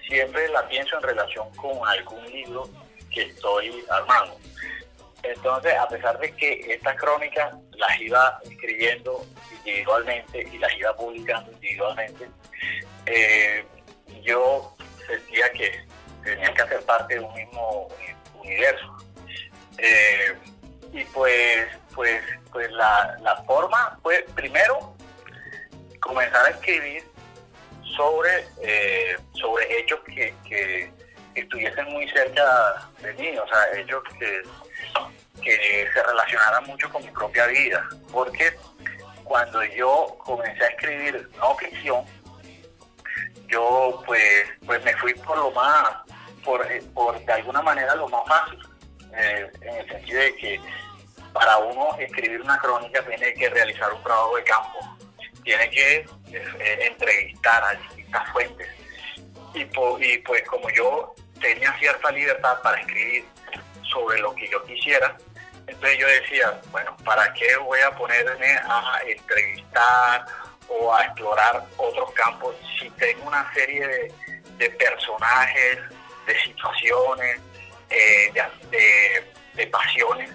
siempre 0.09 0.49
la 0.49 0.67
pienso 0.69 0.97
en 0.97 1.03
relación 1.03 1.51
con 1.57 1.87
algún 1.89 2.25
libro 2.27 2.69
que 3.11 3.23
estoy 3.23 3.85
armando. 3.91 4.39
Entonces, 5.23 5.75
a 5.75 5.89
pesar 5.89 6.19
de 6.19 6.33
que 6.35 6.53
estas 6.69 6.97
crónicas 6.97 7.55
las 7.73 8.01
iba 8.01 8.41
escribiendo 8.45 9.25
individualmente 9.59 10.49
y 10.53 10.59
las 10.59 10.75
iba 10.77 10.97
publicando 10.97 11.53
individualmente, 11.53 12.29
eh, 13.07 13.65
yo 14.23 14.75
sentía 15.07 15.51
que 15.53 15.85
tenía 16.23 16.53
que 16.55 16.63
hacer 16.63 16.83
parte 16.83 17.15
de 17.15 17.21
un 17.21 17.35
mismo 17.35 17.89
universo. 18.35 18.97
Eh, 19.79 20.37
y 20.93 21.05
pues, 21.07 21.69
pues, 21.95 22.23
pues 22.51 22.71
la, 22.73 23.43
forma 23.47 23.99
fue 24.03 24.25
primero 24.35 24.95
comenzar 26.01 26.47
a 26.47 26.51
escribir 26.51 27.05
sobre, 27.97 28.47
eh, 28.63 29.17
sobre 29.33 29.79
hechos 29.79 30.01
que, 30.01 30.35
que, 30.49 30.93
estuviesen 31.35 31.87
muy 31.87 32.07
cerca 32.11 32.91
de 33.01 33.15
mí, 33.15 33.39
o 33.39 33.49
sea, 33.49 33.81
hechos 33.81 34.03
que, 34.19 34.43
que 35.43 35.89
se 35.95 36.03
relacionaran 36.03 36.65
mucho 36.65 36.91
con 36.91 37.03
mi 37.03 37.11
propia 37.11 37.47
vida. 37.47 37.89
Porque 38.13 38.55
cuando 39.25 39.65
yo 39.65 40.15
comencé 40.19 40.63
a 40.63 40.69
escribir 40.69 41.31
no 41.39 41.57
ficción, 41.57 42.05
yo 43.53 44.03
pues, 44.07 44.45
pues 44.65 44.83
me 44.83 44.97
fui 44.97 45.15
por 45.15 45.37
lo 45.37 45.51
más, 45.51 45.91
por, 46.43 46.65
eh, 46.73 46.83
por 46.95 47.23
de 47.23 47.33
alguna 47.33 47.61
manera 47.63 47.95
lo 47.95 48.09
más 48.09 48.23
fácil, 48.27 48.59
eh, 49.15 49.51
en 49.61 49.77
el 49.77 49.89
sentido 49.89 50.21
de 50.21 50.37
que 50.37 50.61
para 51.33 51.59
uno 51.59 51.97
escribir 51.99 52.41
una 52.41 52.59
crónica 52.59 53.05
tiene 53.05 53.35
que 53.35 53.51
realizar 53.51 53.93
un 53.93 54.03
trabajo 54.03 54.37
de 54.37 54.45
campo, 54.45 54.97
tiene 55.45 55.71
que 55.71 55.97
eh, 56.33 56.89
entrevistar 56.91 57.63
a 57.65 57.75
distintas 57.75 58.31
fuentes. 58.31 58.69
Y, 59.55 59.61
y 59.61 60.19
pues 60.19 60.43
como 60.49 60.71
yo 60.71 61.15
tenía 61.41 61.77
cierta 61.79 62.11
libertad 62.11 62.61
para 62.63 62.81
escribir 62.81 63.27
sobre 63.93 64.19
lo 64.21 64.35
que 64.35 64.49
yo 64.49 64.65
quisiera, 64.65 65.17
entonces 65.67 65.99
yo 65.99 66.07
decía, 66.07 66.61
bueno, 66.71 66.97
¿para 67.05 67.33
qué 67.35 67.57
voy 67.59 67.81
a 67.81 67.91
ponerme 67.93 68.57
a 68.65 68.99
entrevistar 69.07 70.25
o 70.81 70.95
a 70.95 71.05
explorar 71.05 71.65
otros 71.77 72.11
campos 72.13 72.57
si 72.79 72.89
tengo 72.91 73.27
una 73.27 73.53
serie 73.53 74.13
de, 74.59 74.71
personajes, 74.71 75.79
de 76.27 76.41
situaciones, 76.43 77.41
eh, 77.91 78.33
de, 79.55 79.67
pasiones, 79.67 80.31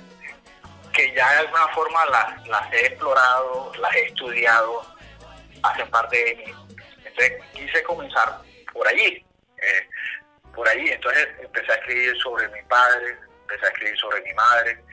que 0.93 1.13
ya 1.13 1.31
de 1.31 1.37
alguna 1.39 1.67
forma 1.69 2.05
las, 2.05 2.73
he 2.73 2.87
explorado, 2.87 3.71
las 3.79 3.95
he 3.95 4.05
estudiado, 4.07 4.85
hacen 5.63 5.89
parte 5.89 6.17
de 6.17 6.35
mí. 6.35 6.53
Entonces 7.05 7.43
quise 7.53 7.83
comenzar 7.83 8.41
por 8.73 8.87
allí, 8.87 9.25
eh, 9.57 9.89
por 10.53 10.67
allí. 10.67 10.89
Entonces 10.89 11.27
empecé 11.41 11.71
a 11.71 11.75
escribir 11.75 12.17
sobre 12.17 12.47
mi 12.49 12.61
padre, 12.63 13.17
empecé 13.41 13.65
a 13.65 13.69
escribir 13.69 13.97
sobre 13.97 14.21
mi 14.21 14.33
madre, 14.33 14.83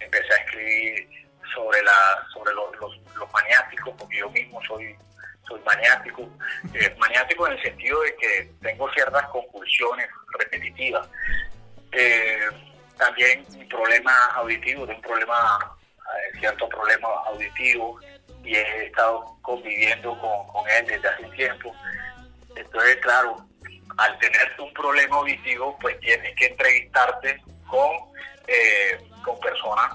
empecé 0.00 0.32
a 0.32 0.36
escribir 0.36 1.21
sobre 1.54 1.82
la 1.82 2.26
sobre 2.32 2.52
los, 2.54 2.76
los, 2.80 3.32
maniáticos, 3.32 3.94
porque 3.98 4.18
yo 4.18 4.30
mismo 4.30 4.60
soy 4.66 4.96
soy 5.46 5.60
maniático, 5.64 6.28
eh, 6.74 6.94
maniático 6.98 7.46
en 7.46 7.52
el 7.54 7.62
sentido 7.62 8.00
de 8.02 8.16
que 8.16 8.50
tengo 8.62 8.90
ciertas 8.92 9.26
compulsiones 9.28 10.08
repetitivas. 10.38 11.08
Eh, 11.92 12.48
también 12.96 13.44
mi 13.56 13.64
problema 13.64 14.12
auditivo, 14.34 14.86
tengo 14.86 14.98
un 14.98 15.02
problema, 15.02 15.76
eh, 15.98 16.38
cierto 16.38 16.68
problema 16.68 17.08
auditivo 17.26 17.98
y 18.44 18.54
he 18.54 18.86
estado 18.86 19.36
conviviendo 19.42 20.18
con, 20.18 20.46
con 20.48 20.68
él 20.70 20.86
desde 20.86 21.08
hace 21.08 21.24
un 21.24 21.32
tiempo. 21.32 21.74
Entonces, 22.54 22.96
claro, 22.96 23.44
al 23.96 24.18
tener 24.18 24.52
un 24.58 24.72
problema 24.72 25.16
auditivo, 25.16 25.76
pues 25.80 25.98
tienes 26.00 26.34
que 26.36 26.46
entrevistarte 26.46 27.42
con, 27.68 27.90
eh, 28.46 28.98
con 29.24 29.38
personas, 29.40 29.94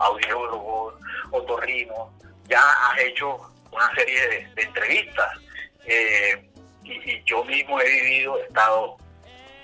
audiólogos, 0.00 0.94
otorrinos, 1.30 2.08
ya 2.48 2.60
has 2.60 2.98
hecho 3.00 3.38
una 3.70 3.94
serie 3.94 4.46
de, 4.54 4.62
entrevistas 4.62 5.38
eh, 5.86 6.48
y, 6.84 7.22
yo 7.24 7.44
mismo 7.44 7.80
he 7.80 7.88
vivido, 7.88 8.38
he 8.38 8.42
estado 8.42 8.96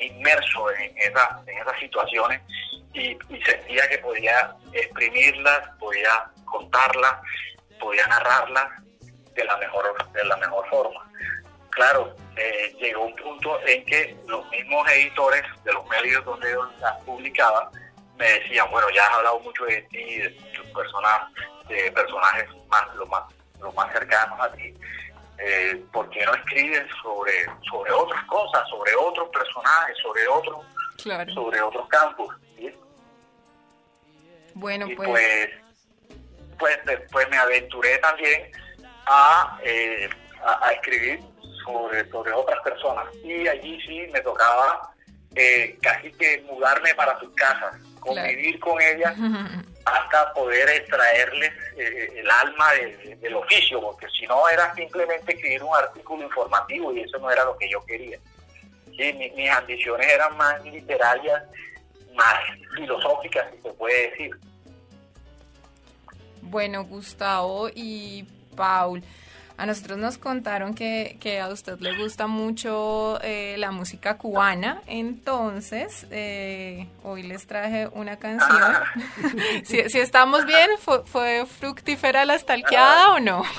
inmerso 0.00 0.70
en, 0.72 0.96
esa, 0.98 1.42
esas 1.46 1.80
situaciones 1.80 2.40
y, 2.94 3.16
sentía 3.44 3.88
que 3.88 3.98
podía 3.98 4.54
exprimirlas, 4.72 5.68
podía 5.78 6.30
contarlas, 6.44 7.14
podía 7.80 8.06
narrarlas 8.06 8.68
de 9.34 9.44
la 9.44 9.56
mejor, 9.58 10.12
de 10.12 10.24
la 10.24 10.36
mejor 10.36 10.68
forma. 10.68 11.10
Claro, 11.70 12.16
eh, 12.36 12.74
llegó 12.80 13.04
un 13.04 13.16
punto 13.16 13.60
en 13.66 13.84
que 13.84 14.16
los 14.26 14.48
mismos 14.50 14.88
editores 14.90 15.42
de 15.64 15.72
los 15.72 15.86
medios 15.88 16.24
donde 16.24 16.50
yo 16.50 16.68
las 16.80 16.96
publicaba 17.04 17.70
me 18.18 18.28
decían, 18.40 18.70
bueno, 18.70 18.88
ya 18.90 19.02
has 19.06 19.14
hablado 19.14 19.40
mucho 19.40 19.64
de 19.64 19.82
ti, 19.82 20.18
de 20.18 20.30
tus 20.54 20.66
personajes, 20.66 21.28
de 21.68 21.92
personajes 21.92 22.48
más, 22.68 22.94
los 22.96 23.08
más, 23.08 23.22
los 23.60 23.74
más 23.74 23.92
cercanos 23.92 24.40
a 24.40 24.52
ti, 24.52 24.74
eh, 25.38 25.82
¿por 25.92 26.10
qué 26.10 26.24
no 26.26 26.34
escribes 26.34 26.84
sobre, 27.02 27.46
sobre 27.70 27.92
otras 27.92 28.24
cosas, 28.24 28.68
sobre 28.68 28.94
otros 28.96 29.28
personajes, 29.28 29.96
sobre 30.02 30.26
otros, 30.26 30.66
sobre 31.32 31.60
otros 31.60 31.88
campos? 31.88 32.34
Bueno, 34.54 34.86
pues... 34.96 35.08
pues... 35.08 35.50
pues 36.58 36.78
después 36.84 37.28
me 37.30 37.36
aventuré 37.36 37.98
también 37.98 38.50
a, 39.06 39.60
eh, 39.62 40.10
a, 40.42 40.72
escribir 40.72 41.20
sobre, 41.64 42.08
sobre 42.10 42.32
otras 42.32 42.60
personas. 42.62 43.06
Y 43.22 43.46
allí 43.46 43.80
sí 43.82 44.08
me 44.12 44.20
tocaba 44.20 44.92
eh, 45.36 45.78
casi 45.80 46.10
que 46.12 46.42
mudarme 46.50 46.92
para 46.96 47.16
sus 47.20 47.32
casas, 47.34 47.76
convivir 47.98 48.58
con 48.60 48.80
ellas 48.80 49.14
hasta 49.84 50.32
poder 50.32 50.68
extraerles 50.68 51.52
eh, 51.76 52.12
el 52.16 52.30
alma 52.30 52.72
del 53.20 53.34
oficio, 53.34 53.80
porque 53.80 54.06
si 54.10 54.26
no 54.26 54.48
era 54.48 54.74
simplemente 54.74 55.34
escribir 55.34 55.62
un 55.62 55.74
artículo 55.74 56.24
informativo 56.24 56.92
y 56.92 57.00
eso 57.00 57.18
no 57.18 57.30
era 57.30 57.44
lo 57.44 57.56
que 57.56 57.70
yo 57.70 57.84
quería. 57.84 58.18
Sí, 58.96 59.12
mis 59.12 59.50
ambiciones 59.50 60.06
eran 60.08 60.36
más 60.36 60.62
literarias, 60.64 61.42
más 62.14 62.34
filosóficas, 62.74 63.46
si 63.54 63.62
se 63.62 63.70
puede 63.74 64.10
decir. 64.10 64.36
Bueno, 66.42 66.84
Gustavo 66.84 67.68
y 67.74 68.26
Paul, 68.56 69.02
a 69.58 69.66
nosotros 69.66 69.98
nos 69.98 70.16
contaron 70.18 70.72
que, 70.72 71.40
a 71.42 71.48
usted 71.48 71.80
le 71.80 71.96
gusta 71.98 72.28
mucho 72.28 73.18
eh, 73.22 73.56
la 73.58 73.72
música 73.72 74.16
cubana, 74.16 74.80
entonces 74.86 76.06
eh, 76.12 76.86
hoy 77.02 77.24
les 77.24 77.44
traje 77.48 77.88
una 77.92 78.16
canción. 78.20 78.72
si, 79.64 79.80
estamos 79.80 80.46
bien, 80.46 80.70
¿fue, 80.78 81.44
fructífera 81.44 82.24
la 82.24 82.36
estalqueada 82.36 83.14
o 83.14 83.20
no? 83.20 83.42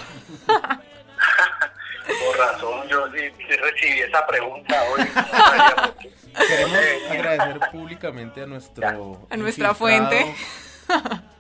Por 2.08 2.38
razón, 2.38 2.88
yo 2.88 3.06
sí, 3.12 3.30
recibí 3.58 4.00
esa 4.00 4.26
pregunta 4.26 4.82
hoy. 4.92 5.06
Queremos 6.48 6.80
agradecer 7.12 7.60
públicamente 7.72 8.42
a 8.42 8.46
nuestro 8.46 9.28
a 9.30 9.36
nuestra 9.36 9.74
fuente 9.74 10.34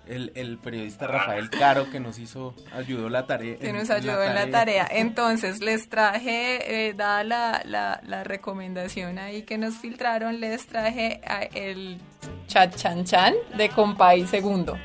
el, 0.09 0.31
el, 0.35 0.57
periodista 0.57 1.07
Rafael 1.07 1.49
Caro 1.49 1.89
que 1.91 1.99
nos 1.99 2.19
hizo, 2.19 2.55
ayudó 2.73 3.09
la 3.09 3.25
tarea. 3.25 3.57
Que 3.57 3.71
nos 3.71 3.89
ayudó 3.89 4.23
en 4.23 4.35
la 4.35 4.49
tarea. 4.49 4.87
Entonces 4.89 5.61
les 5.61 5.89
traje, 5.89 6.87
eh, 6.87 6.93
dada 6.93 7.23
la, 7.23 7.61
la, 7.65 8.01
la, 8.03 8.23
recomendación 8.23 9.19
ahí 9.19 9.43
que 9.43 9.57
nos 9.57 9.75
filtraron, 9.75 10.39
les 10.39 10.67
traje 10.67 11.21
el 11.53 11.99
chat 12.47 12.75
chan 12.75 13.05
chan 13.05 13.35
de 13.55 13.69
Compay 13.69 14.25
Segundo. 14.27 14.77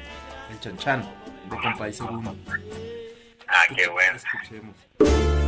El 0.51 0.61
chan 0.61 0.77
chan 0.77 1.03
de 1.51 1.57
Compay 1.57 1.93
Segundo. 1.93 2.37
Ah, 3.49 3.63
qué 3.75 3.89
bueno. 3.89 4.17
Escuchemos. 4.17 5.44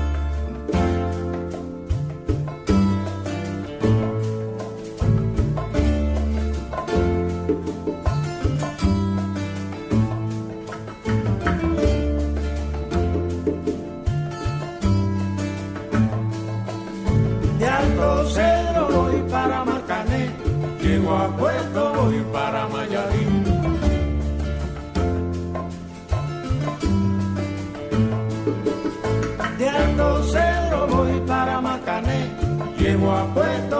agua 33.07 33.25
puesto 33.35 33.76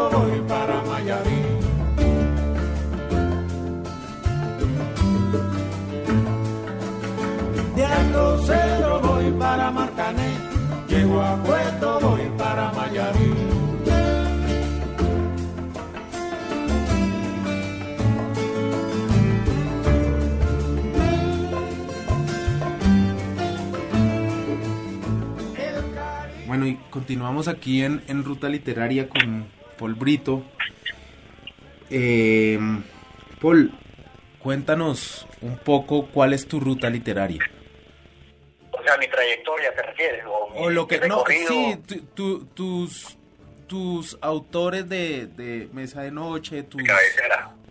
continuamos 26.91 27.49
aquí 27.49 27.83
en, 27.83 28.25
Ruta 28.25 28.49
Literaria 28.49 29.09
con 29.09 29.47
Paul 29.79 29.95
Brito. 29.95 30.43
Eh, 31.91 32.59
Paul, 33.41 33.73
cuéntanos 34.39 35.27
un 35.41 35.59
poco 35.59 36.07
cuál 36.07 36.33
es 36.33 36.47
tu 36.47 36.61
ruta 36.61 36.91
literaria. 36.91 37.41
O 38.71 38.83
sea, 38.83 38.97
mi 38.99 39.09
trayectoria, 39.09 39.75
¿te 39.75 39.83
refieres? 39.83 40.25
O, 40.55 40.71
lo 40.71 40.87
que 40.87 41.01
no, 41.09 41.25
sí, 41.27 41.77
tus, 42.15 43.17
tus 43.67 44.19
autores 44.21 44.89
de, 44.89 45.69
Mesa 45.73 46.03
de 46.03 46.11
Noche, 46.11 46.63
tus, 46.63 46.83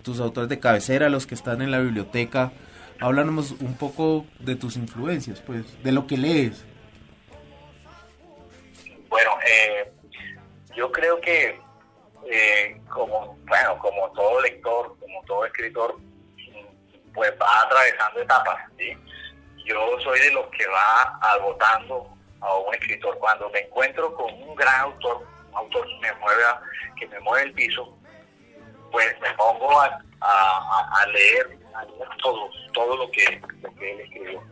tus 0.03 0.19
autores 0.19 0.49
de 0.49 0.59
cabecera, 0.59 1.09
los 1.09 1.25
que 1.25 1.35
están 1.35 1.61
en 1.61 1.71
la 1.71 1.79
biblioteca. 1.79 2.51
Háblanos 2.99 3.51
un 3.59 3.75
poco 3.75 4.25
de 4.39 4.55
tus 4.55 4.77
influencias, 4.77 5.41
pues, 5.41 5.65
de 5.83 5.91
lo 5.91 6.07
que 6.07 6.17
lees. 6.17 6.63
Bueno, 9.15 9.31
eh, 9.47 9.93
yo 10.75 10.91
creo 10.91 11.21
que 11.21 11.57
eh, 12.29 12.81
como 12.89 13.37
bueno, 13.47 13.79
como 13.79 14.11
todo 14.11 14.41
lector, 14.41 14.93
como 14.99 15.23
todo 15.23 15.45
escritor, 15.45 15.95
pues 17.13 17.33
va 17.41 17.61
atravesando 17.61 18.19
etapas. 18.19 18.57
Yo 19.63 19.99
soy 20.01 20.19
de 20.19 20.33
los 20.33 20.47
que 20.47 20.67
va 20.67 21.17
agotando 21.21 22.09
a 22.41 22.57
un 22.57 22.73
escritor. 22.73 23.17
Cuando 23.19 23.49
me 23.51 23.59
encuentro 23.59 24.13
con 24.15 24.33
un 24.33 24.53
gran 24.53 24.81
autor, 24.81 25.25
un 25.49 25.57
autor 25.59 25.87
que 25.87 26.11
me 26.11 26.13
mueve, 26.19 26.43
que 26.99 27.07
me 27.07 27.19
mueve 27.21 27.43
el 27.45 27.53
piso, 27.53 27.97
pues 28.91 29.17
me 29.21 29.33
pongo 29.35 29.79
a, 29.79 31.05
leer, 31.07 31.57
todo, 32.21 32.49
todo 32.73 32.97
lo 32.97 33.09
que, 33.11 33.41
lo 33.61 33.73
que 33.75 33.91
él 33.91 33.99
escribió. 34.01 34.43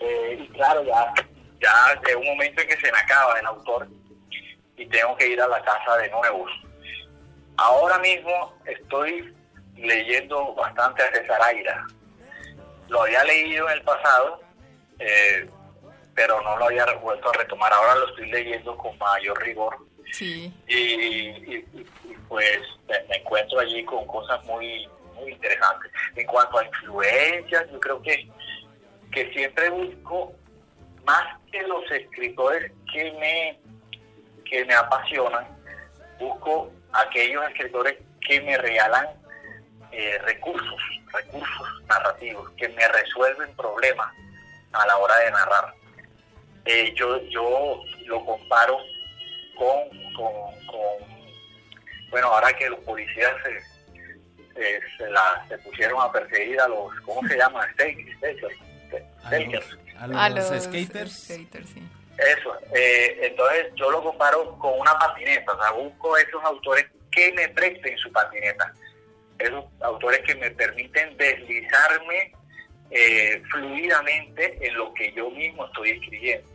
Eh, 0.00 0.38
y 0.40 0.48
claro, 0.48 0.82
ya 0.82 1.14
ya 1.60 2.00
de 2.06 2.16
un 2.16 2.26
momento 2.26 2.62
en 2.62 2.68
que 2.68 2.76
se 2.76 2.92
me 2.92 2.98
acaba 2.98 3.38
el 3.38 3.46
autor 3.46 3.88
y 4.76 4.86
tengo 4.86 5.16
que 5.16 5.28
ir 5.28 5.40
a 5.40 5.48
la 5.48 5.62
casa 5.62 5.96
de 5.96 6.10
nuevo. 6.10 6.46
Ahora 7.56 7.98
mismo 7.98 8.54
estoy 8.66 9.34
leyendo 9.76 10.54
bastante 10.54 11.02
a 11.02 11.12
César 11.12 11.40
Aira. 11.42 11.86
Lo 12.88 13.02
había 13.02 13.24
leído 13.24 13.68
en 13.68 13.78
el 13.78 13.82
pasado, 13.82 14.40
eh, 14.98 15.48
pero 16.14 16.40
no 16.42 16.56
lo 16.58 16.66
había 16.66 16.84
vuelto 16.96 17.30
a 17.30 17.32
retomar. 17.32 17.72
Ahora 17.72 17.96
lo 17.96 18.08
estoy 18.10 18.30
leyendo 18.30 18.76
con 18.76 18.96
mayor 18.98 19.40
rigor. 19.42 19.76
Sí. 20.12 20.52
Y, 20.68 21.62
pues 22.28 22.60
me, 22.88 23.16
encuentro 23.16 23.60
allí 23.60 23.84
con 23.84 24.06
cosas 24.06 24.44
muy, 24.44 24.88
muy 25.14 25.32
interesantes. 25.32 25.90
En 26.14 26.26
cuanto 26.26 26.58
a 26.58 26.64
influencias, 26.64 27.70
yo 27.70 27.80
creo 27.80 28.02
que, 28.02 28.28
que 29.10 29.32
siempre 29.32 29.70
busco 29.70 30.34
más 31.04 31.40
que 31.56 31.66
los 31.66 31.90
escritores 31.90 32.70
que 32.92 33.10
me, 33.12 33.58
que 34.44 34.62
me 34.64 34.74
apasionan, 34.74 35.46
busco 36.18 36.70
aquellos 36.92 37.44
escritores 37.50 37.96
que 38.20 38.40
me 38.42 38.58
regalan 38.58 39.06
eh, 39.92 40.18
recursos, 40.24 40.80
recursos 41.12 41.82
narrativos, 41.88 42.50
que 42.52 42.68
me 42.70 42.86
resuelven 42.88 43.54
problemas 43.56 44.12
a 44.72 44.86
la 44.86 44.96
hora 44.98 45.16
de 45.18 45.30
narrar. 45.30 45.74
Eh, 46.66 46.92
yo, 46.94 47.22
yo 47.28 47.80
lo 48.06 48.24
comparo 48.24 48.78
con, 49.56 49.88
con, 50.14 50.34
bueno, 52.10 52.28
ahora 52.28 52.52
que 52.52 52.68
los 52.68 52.80
policías 52.80 53.32
se, 53.42 53.62
se, 54.98 55.10
la, 55.10 55.44
se 55.48 55.56
pusieron 55.58 56.02
a 56.02 56.12
perseguir 56.12 56.60
a 56.60 56.68
los, 56.68 56.94
¿cómo 57.00 57.26
se 57.28 57.36
llama? 57.36 57.66
Stakers. 57.72 59.78
A 59.98 60.28
los, 60.28 60.62
skaters. 60.62 61.12
sí. 61.12 61.48
Eso, 62.18 62.56
eh, 62.74 63.18
entonces 63.22 63.66
yo 63.74 63.90
lo 63.90 64.02
comparo 64.02 64.58
con 64.58 64.78
una 64.78 64.98
patineta, 64.98 65.52
o 65.52 65.62
sea, 65.62 65.70
busco 65.72 66.16
esos 66.16 66.42
autores 66.44 66.86
que 67.10 67.30
me 67.32 67.48
presten 67.50 67.96
su 67.98 68.10
patineta, 68.10 68.72
esos 69.38 69.64
autores 69.80 70.20
que 70.20 70.34
me 70.34 70.50
permiten 70.50 71.14
deslizarme 71.18 72.32
eh, 72.90 73.42
fluidamente 73.50 74.56
en 74.66 74.74
lo 74.76 74.94
que 74.94 75.12
yo 75.12 75.30
mismo 75.30 75.66
estoy 75.66 75.90
escribiendo. 75.90 76.48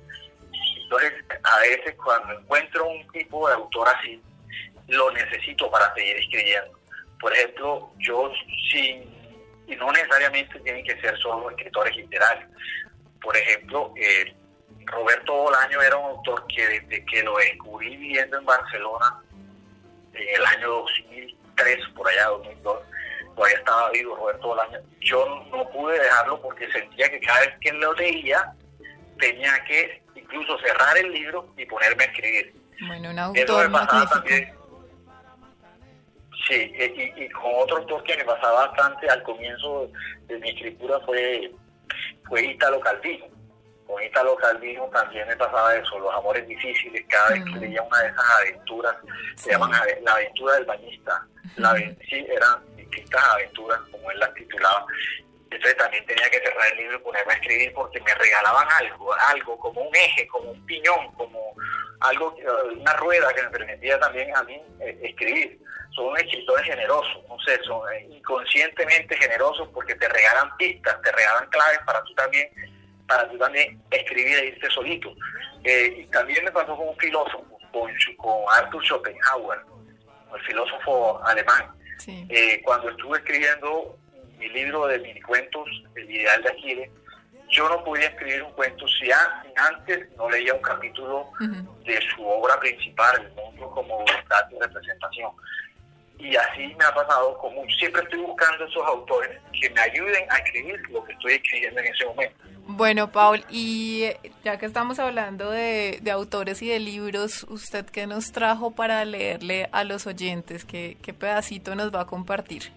Entonces, 0.84 1.14
a 1.44 1.60
veces 1.60 1.96
cuando 1.96 2.40
encuentro 2.40 2.88
un 2.88 3.08
tipo 3.10 3.48
de 3.48 3.54
autor 3.54 3.88
así, 3.90 4.22
lo 4.88 5.12
necesito 5.12 5.70
para 5.70 5.94
seguir 5.94 6.18
escribiendo. 6.18 6.78
Por 7.20 7.34
ejemplo, 7.34 7.92
yo 8.00 8.32
sin, 8.72 9.04
y 9.68 9.76
no 9.76 9.92
necesariamente 9.92 10.60
tienen 10.62 10.84
que 10.84 11.00
ser 11.00 11.18
solo 11.20 11.50
escritores 11.52 11.96
literarios. 11.96 12.50
Por 13.22 13.38
ejemplo, 13.38 13.94
eh, 13.96 14.34
Roberto 14.86 15.34
Bolaño 15.34 15.82
era 15.82 15.98
un 15.98 16.18
autor 16.18 16.46
que 16.48 16.68
desde 16.68 17.06
que 17.06 17.24
lo 17.24 17.38
descubrí 17.38 17.96
viviendo 17.96 18.38
en 18.38 18.46
Barcelona 18.46 19.22
en 20.14 20.36
el 20.36 20.46
año 20.46 20.70
2003, 20.70 21.88
por 21.96 22.10
allá 22.10 22.28
2002, 22.28 22.80
todavía 23.36 23.58
estaba 23.58 23.90
vivo 23.92 24.16
Roberto 24.16 24.48
Bolaño, 24.48 24.80
yo 25.00 25.46
no 25.52 25.70
pude 25.70 26.00
dejarlo 26.00 26.42
porque 26.42 26.72
sentía 26.72 27.10
que 27.10 27.20
cada 27.22 27.42
vez 27.42 27.56
que 27.62 27.72
lo 27.74 27.94
leía 27.94 28.54
tenía 29.20 29.64
que 29.66 30.02
incluso 30.16 30.58
cerrar 30.60 30.98
el 30.98 31.12
libro 31.12 31.48
y 31.58 31.66
ponerme 31.66 32.04
a 32.04 32.08
escribir. 32.08 32.54
Bueno, 32.88 33.12
un 33.12 33.20
autor 33.20 33.72
también. 34.10 34.54
Sí, 36.48 36.74
y, 36.76 37.24
y, 37.24 37.30
con 37.30 37.52
otro 37.60 37.78
autor 37.78 38.04
que 38.04 38.18
me 38.18 38.26
pasaba 38.26 38.68
bastante 38.68 39.08
al 39.08 39.22
comienzo 39.22 39.92
de 40.28 40.40
mi 40.40 40.50
escritura 40.50 41.00
fue, 41.02 41.52
fue 42.32 42.46
Italo 42.46 42.80
Calvino 42.80 43.26
con 43.92 44.02
Italo 44.02 44.38
Calvino 44.38 44.86
también 44.86 45.28
me 45.28 45.36
pasaba 45.36 45.76
eso, 45.76 46.00
los 46.00 46.14
amores 46.16 46.48
difíciles, 46.48 47.04
cada 47.10 47.32
vez 47.32 47.44
que 47.44 47.60
leía 47.60 47.82
una 47.82 48.00
de 48.00 48.08
esas 48.08 48.26
aventuras, 48.40 48.96
se 49.36 49.52
llaman 49.52 49.72
la 50.04 50.14
aventura 50.14 50.54
del 50.54 50.66
bañista, 50.66 51.28
la, 51.58 51.76
sí, 51.76 52.26
eran 52.30 52.76
distintas 52.78 53.22
aventuras, 53.22 53.80
como 53.92 54.10
él 54.12 54.20
las 54.20 54.34
titulaba, 54.34 54.86
entonces 55.44 55.76
también 55.76 56.06
tenía 56.06 56.30
que 56.30 56.40
cerrar 56.40 56.72
el 56.72 56.78
libro 56.78 56.98
y 56.98 57.02
ponerme 57.02 57.34
a 57.34 57.36
escribir 57.36 57.74
porque 57.74 58.00
me 58.00 58.16
regalaban 58.16 58.68
algo, 58.80 59.14
algo 59.14 59.60
como 59.60 59.82
un 59.82 59.94
eje, 59.94 60.26
como 60.30 60.52
un 60.52 60.66
piñón, 60.66 61.12
como 61.16 61.54
algo, 62.02 62.36
una 62.78 62.94
rueda 62.94 63.34
que 63.34 63.44
me 63.44 63.50
permitía 63.50 64.00
también 64.00 64.36
a 64.36 64.44
mí 64.44 64.62
eh, 64.80 65.00
escribir. 65.04 65.60
Son 65.92 66.16
escritores 66.18 66.66
generosos, 66.66 67.22
no 67.28 67.38
sé, 67.40 67.60
son 67.64 67.82
eh, 67.94 68.08
inconscientemente 68.10 69.16
generosos 69.18 69.68
porque 69.74 69.96
te 69.96 70.08
regalan 70.08 70.56
pistas, 70.58 71.02
te 71.02 71.12
regalan 71.12 71.50
claves 71.50 71.80
para 71.86 72.04
tú 72.04 72.14
también 72.16 72.50
para 73.08 73.30
tú 73.30 73.38
también 73.38 73.82
escribir 73.92 74.38
e 74.38 74.46
irte 74.48 74.70
solito. 74.70 75.14
Eh, 75.64 75.96
y 75.98 76.06
también 76.08 76.46
me 76.46 76.52
pasó 76.52 76.78
con 76.78 76.88
un 76.88 76.98
filósofo, 76.98 77.46
con, 77.74 77.92
con 78.18 78.44
Arthur 78.54 78.86
Schopenhauer, 78.86 79.60
el 80.34 80.42
filósofo 80.44 81.22
alemán. 81.26 81.72
Eh, 82.08 82.62
cuando 82.64 82.90
estuve 82.90 83.18
escribiendo 83.20 83.98
mi 84.38 84.48
libro 84.50 84.88
de 84.88 85.00
mini 85.00 85.22
cuentos, 85.22 85.68
El 85.96 86.10
ideal 86.10 86.42
de 86.42 86.50
Aquiles, 86.50 86.90
yo 87.52 87.68
no 87.68 87.84
podía 87.84 88.08
escribir 88.08 88.44
un 88.44 88.52
cuento 88.54 88.86
si 88.88 89.10
antes 89.12 90.10
no 90.18 90.30
leía 90.30 90.54
un 90.54 90.62
capítulo 90.62 91.30
de 91.86 92.00
su 92.16 92.26
obra 92.26 92.60
principal, 92.60 93.22
El 93.22 93.34
mundo 93.34 93.70
como 93.72 93.98
voluntad 93.98 94.46
de 94.50 94.60
representación. 94.60 95.32
Y 96.18 96.36
así 96.36 96.68
me 96.78 96.86
ha 96.86 96.94
pasado, 96.94 97.38
como 97.40 97.66
siempre 97.80 98.04
estoy 98.04 98.20
buscando 98.20 98.64
esos 98.66 98.86
autores 98.86 99.40
que 99.60 99.70
me 99.72 99.82
ayuden 99.82 100.32
a 100.32 100.38
escribir 100.38 100.80
lo 100.92 101.04
que 101.04 101.14
estoy 101.14 101.34
escribiendo 101.34 101.80
en 101.82 101.88
ese 101.88 102.06
momento. 102.06 102.38
Bueno, 102.68 103.12
Paul, 103.12 103.44
y 103.50 104.06
ya 104.44 104.58
que 104.58 104.68
estamos 104.68 105.00
hablando 105.00 105.50
de, 105.50 106.00
autores 106.12 106.62
y 106.62 106.70
de 106.70 106.80
libros, 106.80 107.44
¿usted 107.50 107.86
qué 107.88 108.06
nos 108.06 108.32
trajo 108.32 108.72
para 108.72 109.04
leerle 109.04 109.68
a 109.72 109.84
los 109.84 110.06
oyentes? 110.06 110.64
¿Qué, 110.64 110.98
qué 111.02 111.14
pedacito 111.14 111.76
nos 111.76 111.94
va 111.94 112.02
a 112.02 112.06
compartir? 112.06 112.72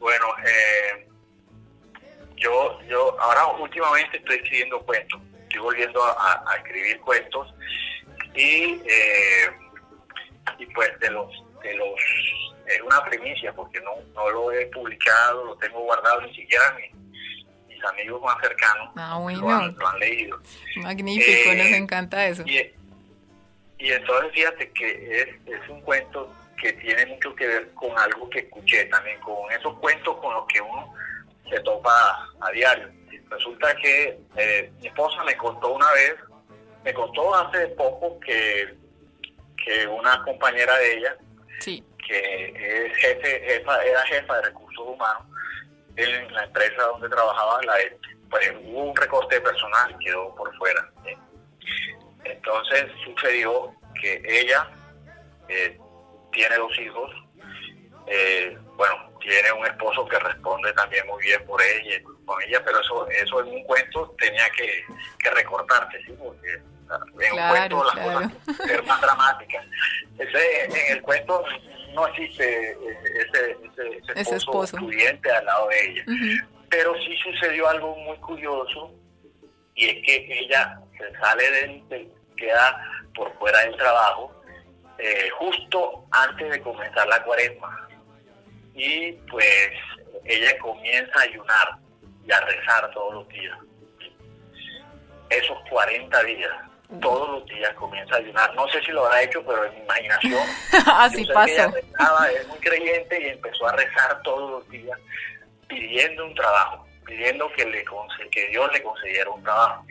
Bueno, 0.00 0.26
eh, 0.44 1.11
yo, 2.42 2.80
yo 2.88 3.20
ahora 3.20 3.46
últimamente 3.58 4.18
estoy 4.18 4.36
escribiendo 4.36 4.80
cuentos, 4.82 5.20
estoy 5.44 5.60
volviendo 5.60 6.02
a, 6.02 6.44
escribir 6.56 7.00
cuentos 7.00 7.54
y, 8.34 8.80
eh, 8.84 9.50
y 10.58 10.66
pues 10.66 10.98
de 11.00 11.10
los, 11.10 11.30
de 11.62 11.74
los, 11.74 12.00
es 12.66 12.80
una 12.82 13.04
primicia 13.04 13.52
porque 13.54 13.80
no, 13.80 13.92
no 14.14 14.30
lo 14.30 14.52
he 14.52 14.66
publicado, 14.66 15.44
lo 15.44 15.56
tengo 15.56 15.80
guardado, 15.80 16.22
ni 16.22 16.34
siquiera 16.34 16.72
mi 16.72 17.02
amigos 17.84 18.22
más 18.22 18.36
cercanos 18.40 18.90
ah, 18.96 19.18
lo, 19.18 19.50
han, 19.88 19.98
leído. 19.98 20.38
Magnífico, 20.76 21.52
nos 21.54 21.66
eh, 21.66 21.76
encanta 21.76 22.26
eso. 22.26 22.44
Y, 22.46 22.70
entonces 23.78 24.32
fíjate 24.32 24.70
que 24.70 25.22
es, 25.22 25.28
es 25.46 25.68
un 25.68 25.80
cuento 25.80 26.32
que 26.60 26.72
tiene 26.74 27.06
mucho 27.06 27.34
que 27.34 27.46
ver 27.46 27.74
con 27.74 27.98
algo 27.98 28.30
que 28.30 28.40
escuché 28.40 28.84
también, 28.84 29.18
con 29.18 29.50
esos 29.50 29.76
cuentos 29.80 30.16
con 30.18 30.32
los 30.32 30.46
que 30.46 30.60
uno 30.60 30.94
se 31.48 31.60
topa 31.60 32.28
a 32.40 32.50
diario. 32.50 32.90
Resulta 33.30 33.74
que 33.76 34.18
eh, 34.36 34.72
mi 34.80 34.88
esposa 34.88 35.24
me 35.24 35.36
contó 35.36 35.72
una 35.72 35.90
vez, 35.92 36.14
me 36.84 36.92
contó 36.92 37.34
hace 37.34 37.68
poco 37.68 38.20
que, 38.20 38.74
que 39.64 39.86
una 39.86 40.22
compañera 40.24 40.76
de 40.78 40.98
ella, 40.98 41.16
que 41.64 42.86
es 42.86 42.96
jefe, 42.96 43.40
jefa, 43.46 43.82
era 43.84 44.02
jefa 44.06 44.36
de 44.36 44.42
recursos 44.42 44.86
humanos, 44.86 45.22
en 45.96 46.34
la 46.34 46.44
empresa 46.44 46.82
donde 46.82 47.08
trabajaba, 47.08 47.62
la, 47.62 47.74
pues 48.30 48.52
hubo 48.64 48.84
un 48.84 48.96
recorte 48.96 49.40
personal 49.40 49.94
y 49.98 50.04
quedó 50.04 50.34
por 50.34 50.54
fuera. 50.56 50.90
Entonces 52.24 52.86
sucedió 53.04 53.74
que 54.00 54.22
ella 54.24 54.68
eh, 55.48 55.78
tiene 56.32 56.56
dos 56.56 56.78
hijos, 56.78 57.10
eh, 58.06 58.56
bueno, 58.76 58.94
tiene 59.20 59.52
un 59.52 59.66
esposo 59.66 60.06
que 60.06 60.18
responde 60.18 60.72
también 60.72 61.06
muy 61.06 61.22
bien 61.22 61.44
por 61.46 61.60
ella 61.62 62.02
con 62.24 62.42
ella, 62.42 62.62
pero 62.64 62.80
eso, 62.80 63.08
eso 63.08 63.40
en 63.40 63.48
un 63.48 63.64
cuento 63.64 64.14
tenía 64.18 64.48
que, 64.50 64.84
que 65.18 65.30
recortarse, 65.30 65.98
¿sí? 66.04 66.14
porque 66.18 66.54
en 67.20 67.32
un 67.32 67.48
cuento 67.48 67.84
las 67.84 67.94
cosas 67.94 68.32
ser 68.66 68.82
más 68.84 69.00
dramáticas. 69.00 69.64
Ese, 70.18 70.64
en 70.64 70.96
el 70.96 71.02
cuento 71.02 71.44
no 71.94 72.06
existe 72.08 72.76
ese, 73.16 73.56
ese, 74.14 74.36
esposo, 74.36 74.76
estudiante 74.76 75.30
al 75.30 75.44
lado 75.44 75.68
de 75.68 75.86
ella. 75.86 76.04
Pero 76.68 76.94
sí 76.96 77.16
sucedió 77.16 77.68
algo 77.68 77.96
muy 77.96 78.16
curioso 78.18 78.92
y 79.74 79.88
es 79.88 80.06
que 80.06 80.26
ella 80.40 80.78
se 80.96 81.12
sale 81.18 81.50
del, 81.50 82.12
queda 82.36 82.90
por 83.14 83.32
fuera 83.38 83.58
del 83.60 83.76
trabajo 83.76 84.34
eh, 84.98 85.28
justo 85.38 86.06
antes 86.10 86.50
de 86.50 86.60
comenzar 86.60 87.06
la 87.08 87.22
cuaresma 87.24 87.88
y 88.74 89.12
pues 89.30 89.70
ella 90.24 90.58
comienza 90.58 91.18
a 91.18 91.22
ayunar 91.22 91.68
y 92.26 92.32
a 92.32 92.40
rezar 92.40 92.90
todos 92.92 93.14
los 93.14 93.28
días. 93.28 93.58
Esos 95.30 95.58
40 95.68 96.22
días 96.24 96.52
todos 97.00 97.40
los 97.40 97.46
días 97.46 97.72
comienza 97.74 98.14
a 98.14 98.18
ayunar. 98.18 98.54
No 98.54 98.68
sé 98.68 98.82
si 98.82 98.92
lo 98.92 99.06
habrá 99.06 99.22
hecho, 99.22 99.42
pero 99.46 99.64
en 99.64 99.74
mi 99.74 99.80
imaginación. 99.80 100.42
Así 100.86 101.24
pasa. 101.26 101.72
es 102.36 102.48
muy 102.48 102.58
creyente 102.58 103.20
y 103.22 103.28
empezó 103.28 103.66
a 103.66 103.72
rezar 103.72 104.20
todos 104.22 104.50
los 104.50 104.70
días 104.70 104.98
pidiendo 105.68 106.26
un 106.26 106.34
trabajo, 106.34 106.86
pidiendo 107.06 107.50
que, 107.52 107.64
le, 107.64 107.84
que 108.30 108.48
Dios 108.48 108.70
le 108.72 108.82
concediera 108.82 109.30
un 109.30 109.42
trabajo. 109.42 109.84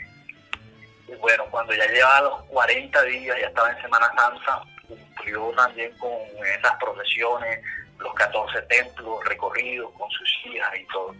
Y 1.07 1.15
bueno, 1.15 1.45
cuando 1.49 1.73
ya 1.73 1.87
llevaba 1.87 2.21
los 2.21 2.43
40 2.43 3.03
días, 3.03 3.37
ya 3.39 3.47
estaba 3.47 3.71
en 3.71 3.81
Semana 3.81 4.11
Santa, 4.15 4.61
cumplió 4.87 5.51
también 5.55 5.91
con 5.97 6.11
esas 6.57 6.75
procesiones, 6.77 7.59
los 8.01 8.13
14 8.13 8.61
templos 8.63 9.23
recorridos 9.25 9.91
con 9.97 10.09
sus 10.11 10.29
hijas 10.45 10.71
y 10.77 10.85
todo 10.87 11.15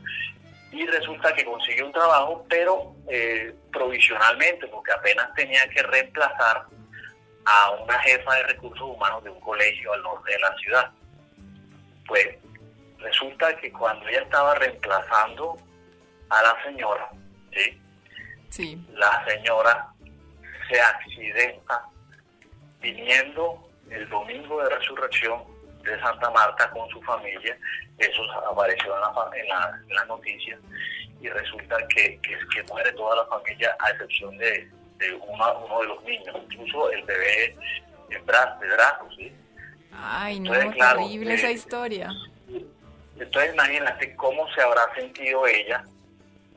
y 0.71 0.85
resulta 0.85 1.33
que 1.33 1.43
consiguió 1.43 1.85
un 1.85 1.91
trabajo, 1.91 2.45
pero 2.49 2.95
eh, 3.09 3.53
provisionalmente, 3.71 4.67
porque 4.67 4.91
apenas 4.91 5.33
tenía 5.35 5.67
que 5.69 5.83
reemplazar 5.83 6.65
a 7.45 7.71
una 7.71 7.99
jefa 7.99 8.35
de 8.35 8.43
recursos 8.43 8.81
humanos 8.81 9.23
de 9.23 9.31
un 9.31 9.39
colegio 9.41 9.93
al 9.93 10.01
norte 10.01 10.31
de 10.31 10.39
la 10.39 10.55
ciudad. 10.57 10.91
Pues 12.07 12.37
resulta 12.99 13.55
que 13.57 13.71
cuando 13.71 14.07
ella 14.07 14.21
estaba 14.21 14.55
reemplazando 14.55 15.57
a 16.29 16.41
la 16.41 16.63
señora, 16.63 17.09
¿sí? 17.51 18.81
la 18.93 19.25
señora 19.25 19.87
se 20.69 20.79
accidenta 20.79 21.85
viniendo 22.79 23.69
el 23.89 24.07
domingo 24.07 24.63
de 24.63 24.69
resurrección 24.69 25.43
de 25.83 25.99
Santa 25.99 26.29
Marta 26.31 26.69
con 26.71 26.87
su 26.89 27.01
familia, 27.01 27.57
eso 27.97 28.21
apareció 28.49 28.95
en 28.95 29.47
la, 29.49 29.81
en 29.87 29.95
la, 29.95 30.05
noticia, 30.05 30.57
y 31.21 31.29
resulta 31.29 31.77
que, 31.89 32.19
que, 32.21 32.63
muere 32.63 32.91
toda 32.93 33.17
la 33.17 33.25
familia 33.25 33.75
a 33.79 33.89
excepción 33.91 34.37
de, 34.37 34.69
de 34.97 35.13
uno 35.13 35.79
de 35.81 35.87
los 35.87 36.03
niños, 36.03 36.35
incluso 36.49 36.91
el 36.91 37.03
bebé 37.03 37.55
en 38.09 38.25
brazos, 38.25 38.59
de 38.59 38.67
brazos, 38.67 39.17
Ay, 39.93 40.39
no, 40.39 40.51
terrible 40.51 41.33
esa 41.33 41.49
eh, 41.49 41.53
historia. 41.53 42.09
Entonces 43.19 43.53
imagínate 43.53 44.15
cómo 44.15 44.51
se 44.53 44.61
habrá 44.61 44.93
sentido 44.95 45.45
ella 45.45 45.83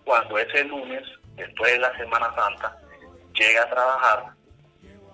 cuando 0.04 0.38
ese 0.38 0.64
lunes, 0.64 1.02
después 1.36 1.72
de 1.72 1.78
la 1.78 1.96
Semana 1.96 2.34
Santa, 2.34 2.76
llega 3.34 3.62
a 3.62 3.70
trabajar 3.70 4.24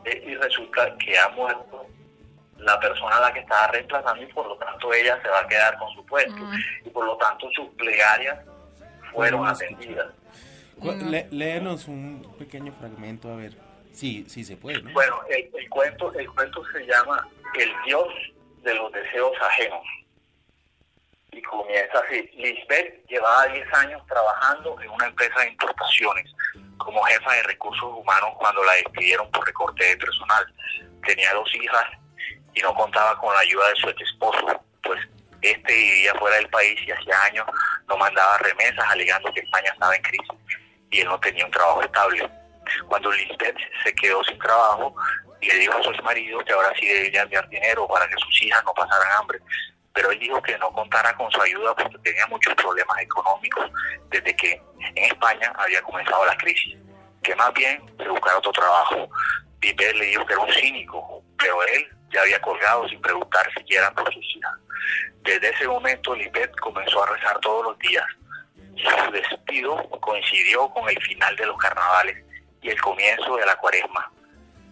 eh, 0.05 0.23
y 0.27 0.35
resulta 0.37 0.97
que 0.99 1.19
ha 1.19 1.29
muerto 1.31 1.87
la 2.61 2.79
persona 2.79 3.17
a 3.17 3.21
la 3.21 3.33
que 3.33 3.41
estaba 3.41 3.69
reemplazando 3.69 4.23
y 4.23 4.27
por 4.27 4.47
lo 4.47 4.57
tanto 4.57 4.93
ella 4.93 5.21
se 5.23 5.29
va 5.29 5.41
a 5.41 5.47
quedar 5.47 5.79
con 5.79 5.93
su 5.95 6.05
puesto 6.07 6.37
mm. 6.37 6.55
y 6.85 6.91
por 6.91 7.05
lo 7.07 7.17
tanto 7.17 7.49
sus 7.53 7.69
plegarias 7.71 8.39
fueron 9.13 9.47
atendidas. 9.47 10.09
léenos 11.31 11.89
un 11.89 12.35
pequeño 12.39 12.73
fragmento 12.73 13.33
a 13.33 13.37
ver 13.37 13.57
si 13.93 14.25
sí, 14.29 14.45
se 14.45 14.57
puede. 14.57 14.81
Bueno, 14.93 15.21
el, 15.29 15.51
el, 15.53 15.69
cuento, 15.69 16.13
el 16.15 16.31
cuento 16.31 16.63
se 16.73 16.87
llama 16.87 17.27
El 17.59 17.71
Dios 17.85 18.09
de 18.63 18.75
los 18.75 18.93
deseos 18.93 19.33
ajenos 19.43 19.83
y 21.33 21.43
comienza 21.43 21.99
así. 21.99 22.31
Lisbeth 22.35 23.07
llevaba 23.09 23.47
10 23.47 23.75
años 23.75 24.03
trabajando 24.07 24.81
en 24.81 24.91
una 24.91 25.07
empresa 25.07 25.41
de 25.41 25.49
importaciones 25.49 26.31
como 26.79 27.03
jefa 27.03 27.33
de 27.35 27.43
recursos 27.45 27.85
humanos 27.85 28.31
cuando 28.39 28.65
la 28.65 28.73
despidieron 28.75 29.31
por 29.31 29.47
recorte 29.47 29.85
de 29.85 29.97
personal. 29.97 30.47
Tenía 31.05 31.33
dos 31.35 31.49
hijas 31.55 31.85
y 32.55 32.61
no 32.61 32.75
contaba 32.75 33.19
con 33.19 33.33
la 33.35 33.41
ayuda 33.41 33.69
de 33.69 33.77
su 33.77 33.89
ex 33.89 34.03
esposo, 34.03 34.65
pues 34.83 35.01
este 35.43 35.73
vivía 35.73 36.15
fuera 36.17 36.37
del 36.37 36.49
país 36.51 36.79
y 36.87 36.91
hacía 36.91 37.23
años 37.25 37.47
no 37.89 37.97
mandaba 37.97 38.39
remesas 38.39 38.85
alegando 38.89 39.33
que 39.33 39.41
España 39.41 39.71
estaba 39.73 39.95
en 39.95 40.03
crisis 40.03 40.29
y 40.91 41.01
él 41.01 41.09
no 41.09 41.19
tenía 41.21 41.45
un 41.45 41.51
trabajo 41.51 41.83
estable. 41.83 42.31
Cuando 42.89 43.11
Lisbeth 43.13 43.57
se 43.83 43.95
quedó 43.95 44.23
sin 44.25 44.39
trabajo, 44.39 44.95
le 45.41 45.55
dijo 45.55 45.73
a 45.79 45.83
su 45.83 46.03
marido 46.03 46.39
que 46.45 46.53
ahora 46.53 46.73
sí 46.79 46.87
debía 46.87 47.23
enviar 47.23 47.49
dinero 47.49 47.87
para 47.89 48.07
que 48.09 48.15
sus 48.19 48.43
hijas 48.43 48.63
no 48.65 48.75
pasaran 48.75 49.13
hambre, 49.19 49.41
pero 49.93 50.11
él 50.11 50.19
dijo 50.19 50.41
que 50.43 50.57
no 50.59 50.71
contara 50.73 51.17
con 51.17 51.31
su 51.31 51.41
ayuda 51.41 51.75
porque 51.75 51.99
tenía 51.99 52.27
muchos 52.27 52.55
problemas 52.55 52.99
económicos 53.01 53.71
desde 54.11 54.37
que 54.37 54.63
en 54.95 55.05
España 55.05 55.53
había 55.57 55.83
comenzado 55.83 56.25
la 56.27 56.37
crisis, 56.37 56.77
que 57.23 57.35
más 57.37 57.53
bien 57.55 57.83
se 57.99 58.09
buscara 58.09 58.39
otro 58.39 58.53
trabajo. 58.53 59.09
Piper 59.61 59.95
le 59.97 60.07
dijo 60.07 60.27
que 60.27 60.33
era 60.33 60.43
un 60.43 60.53
cínico, 60.53 61.23
pero 61.39 61.63
él 61.65 61.87
ya 62.13 62.23
había 62.23 62.41
colgado 62.41 62.89
sin 62.89 63.01
preguntar 63.01 63.47
siquiera 63.55 63.93
por 63.93 64.13
sus 64.13 64.25
hijas. 64.37 64.53
Desde 65.23 65.51
ese 65.51 65.69
momento, 65.69 66.15
Lisbeth 66.15 66.59
comenzó 66.61 67.03
a 67.03 67.15
rezar 67.15 67.39
todos 67.41 67.67
los 67.67 67.79
días. 67.79 68.05
Su 68.77 69.13
despido 69.13 69.77
coincidió 70.01 70.69
con 70.71 70.89
el 70.89 71.01
final 71.03 71.37
de 71.37 71.47
los 71.47 71.59
carnavales 71.59 72.25
y 72.63 72.71
el 72.71 72.81
comienzo 72.81 73.37
de 73.37 73.47
la 73.47 73.57
cuaresma. 73.57 74.11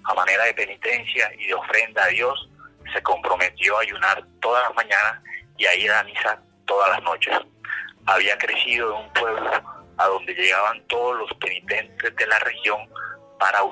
A 0.05 0.15
manera 0.15 0.45
de 0.45 0.55
penitencia 0.55 1.31
y 1.39 1.49
de 1.49 1.55
ofrenda 1.55 2.05
a 2.05 2.09
Dios, 2.09 2.49
se 2.93 3.03
comprometió 3.03 3.77
a 3.77 3.83
ayunar 3.83 4.25
todas 4.41 4.65
las 4.65 4.75
mañanas 4.75 5.23
y 5.59 5.67
a 5.67 5.75
ir 5.75 5.91
a 5.91 6.03
misa 6.05 6.41
todas 6.67 6.89
las 6.91 7.03
noches. 7.03 7.37
Había 8.07 8.39
crecido 8.39 8.95
en 8.97 9.05
un 9.05 9.13
pueblo 9.13 9.51
a 9.99 10.07
donde 10.07 10.33
llegaban 10.33 10.87
todos 10.87 11.19
los 11.19 11.35
penitentes 11.39 12.17
de 12.17 12.27
la 12.27 12.39
región 12.39 12.89
para 13.39 13.63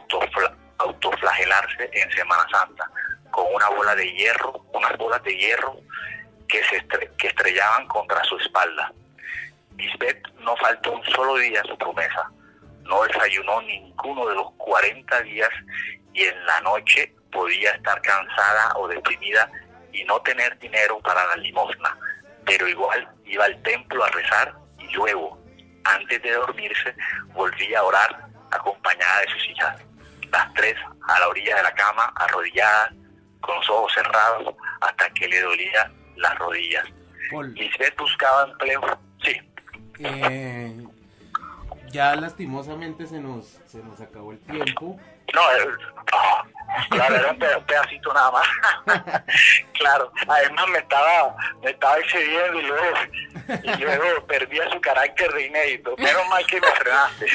autoflagelarse 0.78 1.90
en 1.92 2.10
Semana 2.12 2.46
Santa, 2.50 2.90
con 3.30 3.46
una 3.54 3.68
bola 3.70 3.94
de 3.94 4.12
hierro, 4.12 4.64
unas 4.72 4.96
bolas 4.96 5.22
de 5.22 5.36
hierro 5.36 5.76
que 6.48 6.62
se 6.64 6.86
que 7.18 7.26
estrellaban 7.28 7.86
contra 7.88 8.22
su 8.24 8.36
espalda. 8.38 8.92
Lisbeth 9.76 10.26
no 10.40 10.56
faltó 10.56 10.92
un 10.92 11.04
solo 11.04 11.36
día 11.36 11.60
a 11.60 11.64
su 11.64 11.76
promesa, 11.76 12.30
no 12.82 13.02
desayunó 13.04 13.60
ninguno 13.62 14.26
de 14.26 14.34
los 14.34 14.52
40 14.52 15.20
días 15.22 15.50
y 16.14 16.22
en 16.22 16.46
la 16.46 16.60
noche 16.62 17.12
podía 17.30 17.72
estar 17.72 18.00
cansada 18.00 18.72
o 18.76 18.88
deprimida 18.88 19.50
y 19.92 20.04
no 20.04 20.20
tener 20.22 20.58
dinero 20.58 20.98
para 21.00 21.24
la 21.26 21.36
limosna, 21.36 21.96
pero 22.44 22.68
igual 22.68 23.08
iba 23.24 23.44
al 23.44 23.62
templo 23.62 24.04
a 24.04 24.08
rezar 24.10 24.54
y 24.78 24.88
luego, 24.94 25.38
antes 25.84 26.22
de 26.22 26.32
dormirse, 26.32 26.94
volvía 27.34 27.80
a 27.80 27.84
orar 27.84 28.26
acompañada 28.50 29.20
de 29.20 29.28
sus 29.28 29.48
hijas, 29.48 29.82
las 30.32 30.52
tres 30.54 30.74
a 31.08 31.20
la 31.20 31.28
orilla 31.28 31.56
de 31.56 31.62
la 31.62 31.74
cama, 31.74 32.12
arrodilladas, 32.16 32.92
con 33.40 33.56
los 33.56 33.70
ojos 33.70 33.92
cerrados, 33.94 34.54
hasta 34.80 35.10
que 35.10 35.28
le 35.28 35.40
dolía 35.40 35.92
las 36.16 36.38
rodillas. 36.38 36.84
Lisbeth 37.54 37.96
buscaba 37.98 38.50
empleo. 38.50 38.80
Sí. 39.22 39.36
Eh, 39.98 40.86
ya 41.90 42.14
lastimosamente 42.16 43.06
se 43.06 43.20
nos, 43.20 43.60
se 43.66 43.82
nos 43.82 44.00
acabó 44.00 44.32
el 44.32 44.38
tiempo. 44.40 44.98
No, 45.34 45.52
eh, 45.52 45.68
Claro, 46.90 47.16
era 47.16 47.30
un 47.30 47.38
pedacito 47.38 48.12
nada 48.12 48.32
más. 48.32 48.46
claro, 49.78 50.12
además 50.26 50.66
me 50.72 50.78
estaba, 50.78 51.36
me 51.62 51.70
estaba 51.70 51.96
excediendo 51.98 52.60
y 52.60 52.66
luego, 52.66 52.96
y 53.62 53.76
luego 53.82 54.26
perdía 54.26 54.68
su 54.70 54.78
carácter 54.80 55.32
de 55.32 55.46
inédito. 55.46 55.94
Menos 55.96 56.28
mal 56.28 56.44
que 56.46 56.60
me 56.60 56.66
frenaste. 56.68 57.26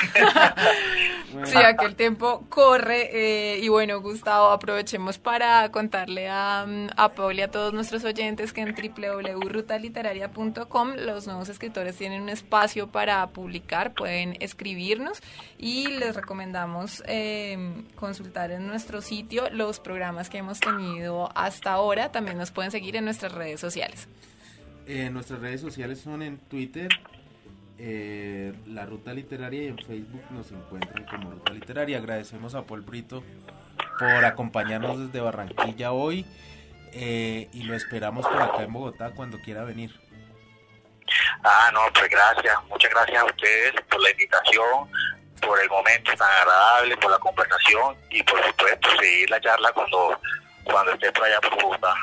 sí, 1.45 1.57
aquel 1.57 1.95
tiempo 1.95 2.43
corre. 2.49 3.09
Eh, 3.11 3.57
y 3.59 3.69
bueno, 3.69 3.99
Gustavo, 4.01 4.49
aprovechemos 4.49 5.17
para 5.17 5.71
contarle 5.71 6.29
a, 6.29 6.67
a 6.95 7.09
Paul 7.09 7.39
y 7.39 7.41
a 7.41 7.49
todos 7.49 7.73
nuestros 7.73 8.03
oyentes 8.03 8.53
que 8.53 8.61
en 8.61 8.75
www.rutaliteraria.com 8.75 10.93
los 10.97 11.25
nuevos 11.25 11.49
escritores 11.49 11.97
tienen 11.97 12.21
un 12.21 12.29
espacio 12.29 12.85
para 12.87 13.25
publicar, 13.27 13.93
pueden 13.93 14.37
escribirnos 14.39 15.19
y 15.57 15.87
les 15.87 16.15
recomendamos 16.15 17.01
eh, 17.07 17.80
consultar 17.95 18.51
en 18.51 18.67
nuestro 18.67 19.01
sitio 19.01 19.49
los 19.51 19.79
programas 19.79 20.29
que 20.29 20.37
hemos 20.39 20.59
tenido 20.59 21.29
hasta 21.35 21.71
ahora. 21.71 22.11
También 22.11 22.37
nos 22.37 22.51
pueden 22.51 22.71
seguir 22.71 22.95
en 22.95 23.05
nuestras 23.05 23.31
redes 23.31 23.59
sociales. 23.59 24.07
Eh, 24.87 25.09
nuestras 25.09 25.39
redes 25.39 25.61
sociales 25.61 26.01
son 26.01 26.21
en 26.21 26.37
Twitter, 26.37 26.89
eh, 27.77 28.53
La 28.67 28.85
Ruta 28.85 29.13
Literaria 29.13 29.63
y 29.63 29.67
en 29.67 29.77
Facebook 29.77 30.23
nos 30.31 30.51
encuentran 30.51 31.05
como 31.05 31.31
Ruta 31.31 31.53
Literaria. 31.53 31.97
Agradecemos 31.97 32.55
a 32.55 32.63
Paul 32.63 32.81
Brito 32.81 33.23
por 33.99 34.25
acompañarnos 34.25 34.99
desde 34.99 35.19
Barranquilla 35.19 35.91
hoy 35.91 36.25
eh, 36.93 37.49
y 37.53 37.63
lo 37.63 37.75
esperamos 37.75 38.27
por 38.27 38.41
acá 38.41 38.63
en 38.63 38.73
Bogotá 38.73 39.11
cuando 39.11 39.39
quiera 39.39 39.63
venir. 39.63 39.91
Ah, 41.43 41.71
no, 41.73 41.81
pues 41.93 42.09
gracias, 42.09 42.55
muchas 42.69 42.91
gracias 42.91 43.21
a 43.21 43.25
ustedes 43.25 43.73
por 43.89 44.01
la 44.01 44.11
invitación, 44.11 44.89
por 45.41 45.59
el 45.61 45.69
momento 45.69 46.11
tan 46.15 46.29
agradable, 46.39 46.97
por 46.97 47.11
la 47.11 47.19
conversación 47.19 47.95
y 48.09 48.23
por 48.23 48.43
supuesto 48.45 48.89
seguir 48.99 49.29
la 49.29 49.41
charla 49.41 49.71
cuando, 49.73 50.19
cuando 50.63 50.93
esté 50.93 51.11
por 51.11 51.25
allá 51.25 51.41
por 51.41 51.61
Bogotá. 51.61 51.93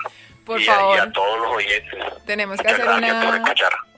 Por 0.44 0.62
favor. 0.62 0.96
y 0.96 1.00
a 1.00 1.12
todos 1.12 1.38
los 1.40 1.56
oyentes. 1.56 2.24
Tenemos 2.24 2.58
que 2.58 2.68
hacer 2.68 2.88
una, 2.88 3.44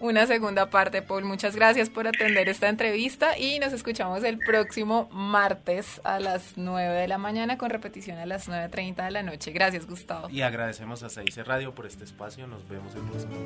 una 0.00 0.26
segunda 0.26 0.68
parte, 0.68 1.00
Paul. 1.00 1.24
Muchas 1.24 1.54
gracias 1.54 1.88
por 1.88 2.08
atender 2.08 2.48
esta 2.48 2.68
entrevista 2.68 3.38
y 3.38 3.60
nos 3.60 3.72
escuchamos 3.72 4.24
el 4.24 4.38
próximo 4.38 5.08
martes 5.12 6.00
a 6.02 6.18
las 6.18 6.54
9 6.56 6.92
de 6.92 7.06
la 7.06 7.18
mañana 7.18 7.56
con 7.56 7.70
repetición 7.70 8.18
a 8.18 8.26
las 8.26 8.48
9.30 8.48 9.04
de 9.04 9.10
la 9.12 9.22
noche. 9.22 9.52
Gracias, 9.52 9.86
Gustavo. 9.86 10.28
Y 10.28 10.42
agradecemos 10.42 11.04
a 11.04 11.08
Seice 11.08 11.44
Radio 11.44 11.72
por 11.72 11.86
este 11.86 12.02
espacio. 12.02 12.48
Nos 12.48 12.68
vemos 12.68 12.96
el 12.96 13.02
próximo 13.02 13.36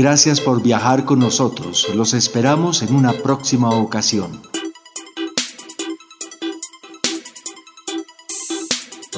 Gracias 0.00 0.40
por 0.40 0.62
viajar 0.62 1.04
con 1.04 1.18
nosotros. 1.18 1.86
Los 1.94 2.14
esperamos 2.14 2.80
en 2.80 2.94
una 2.94 3.12
próxima 3.12 3.68
ocasión. 3.68 4.40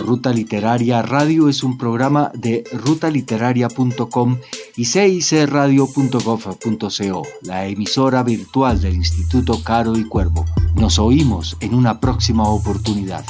Ruta 0.05 0.33
Literaria 0.33 1.01
Radio 1.03 1.49
es 1.49 1.63
un 1.63 1.79
programa 1.79 2.33
de 2.35 2.65
rutaliteraria.com 2.73 4.39
y 4.75 4.87
cicradio.gov.co, 4.87 7.23
la 7.43 7.69
emisora 7.69 8.25
virtual 8.25 8.81
del 8.81 8.97
Instituto 8.97 9.63
Caro 9.63 9.97
y 9.97 10.03
Cuervo. 10.03 10.45
Nos 10.75 10.99
oímos 10.99 11.57
en 11.61 11.77
una 11.77 12.01
próxima 12.01 12.49
oportunidad. 12.49 13.25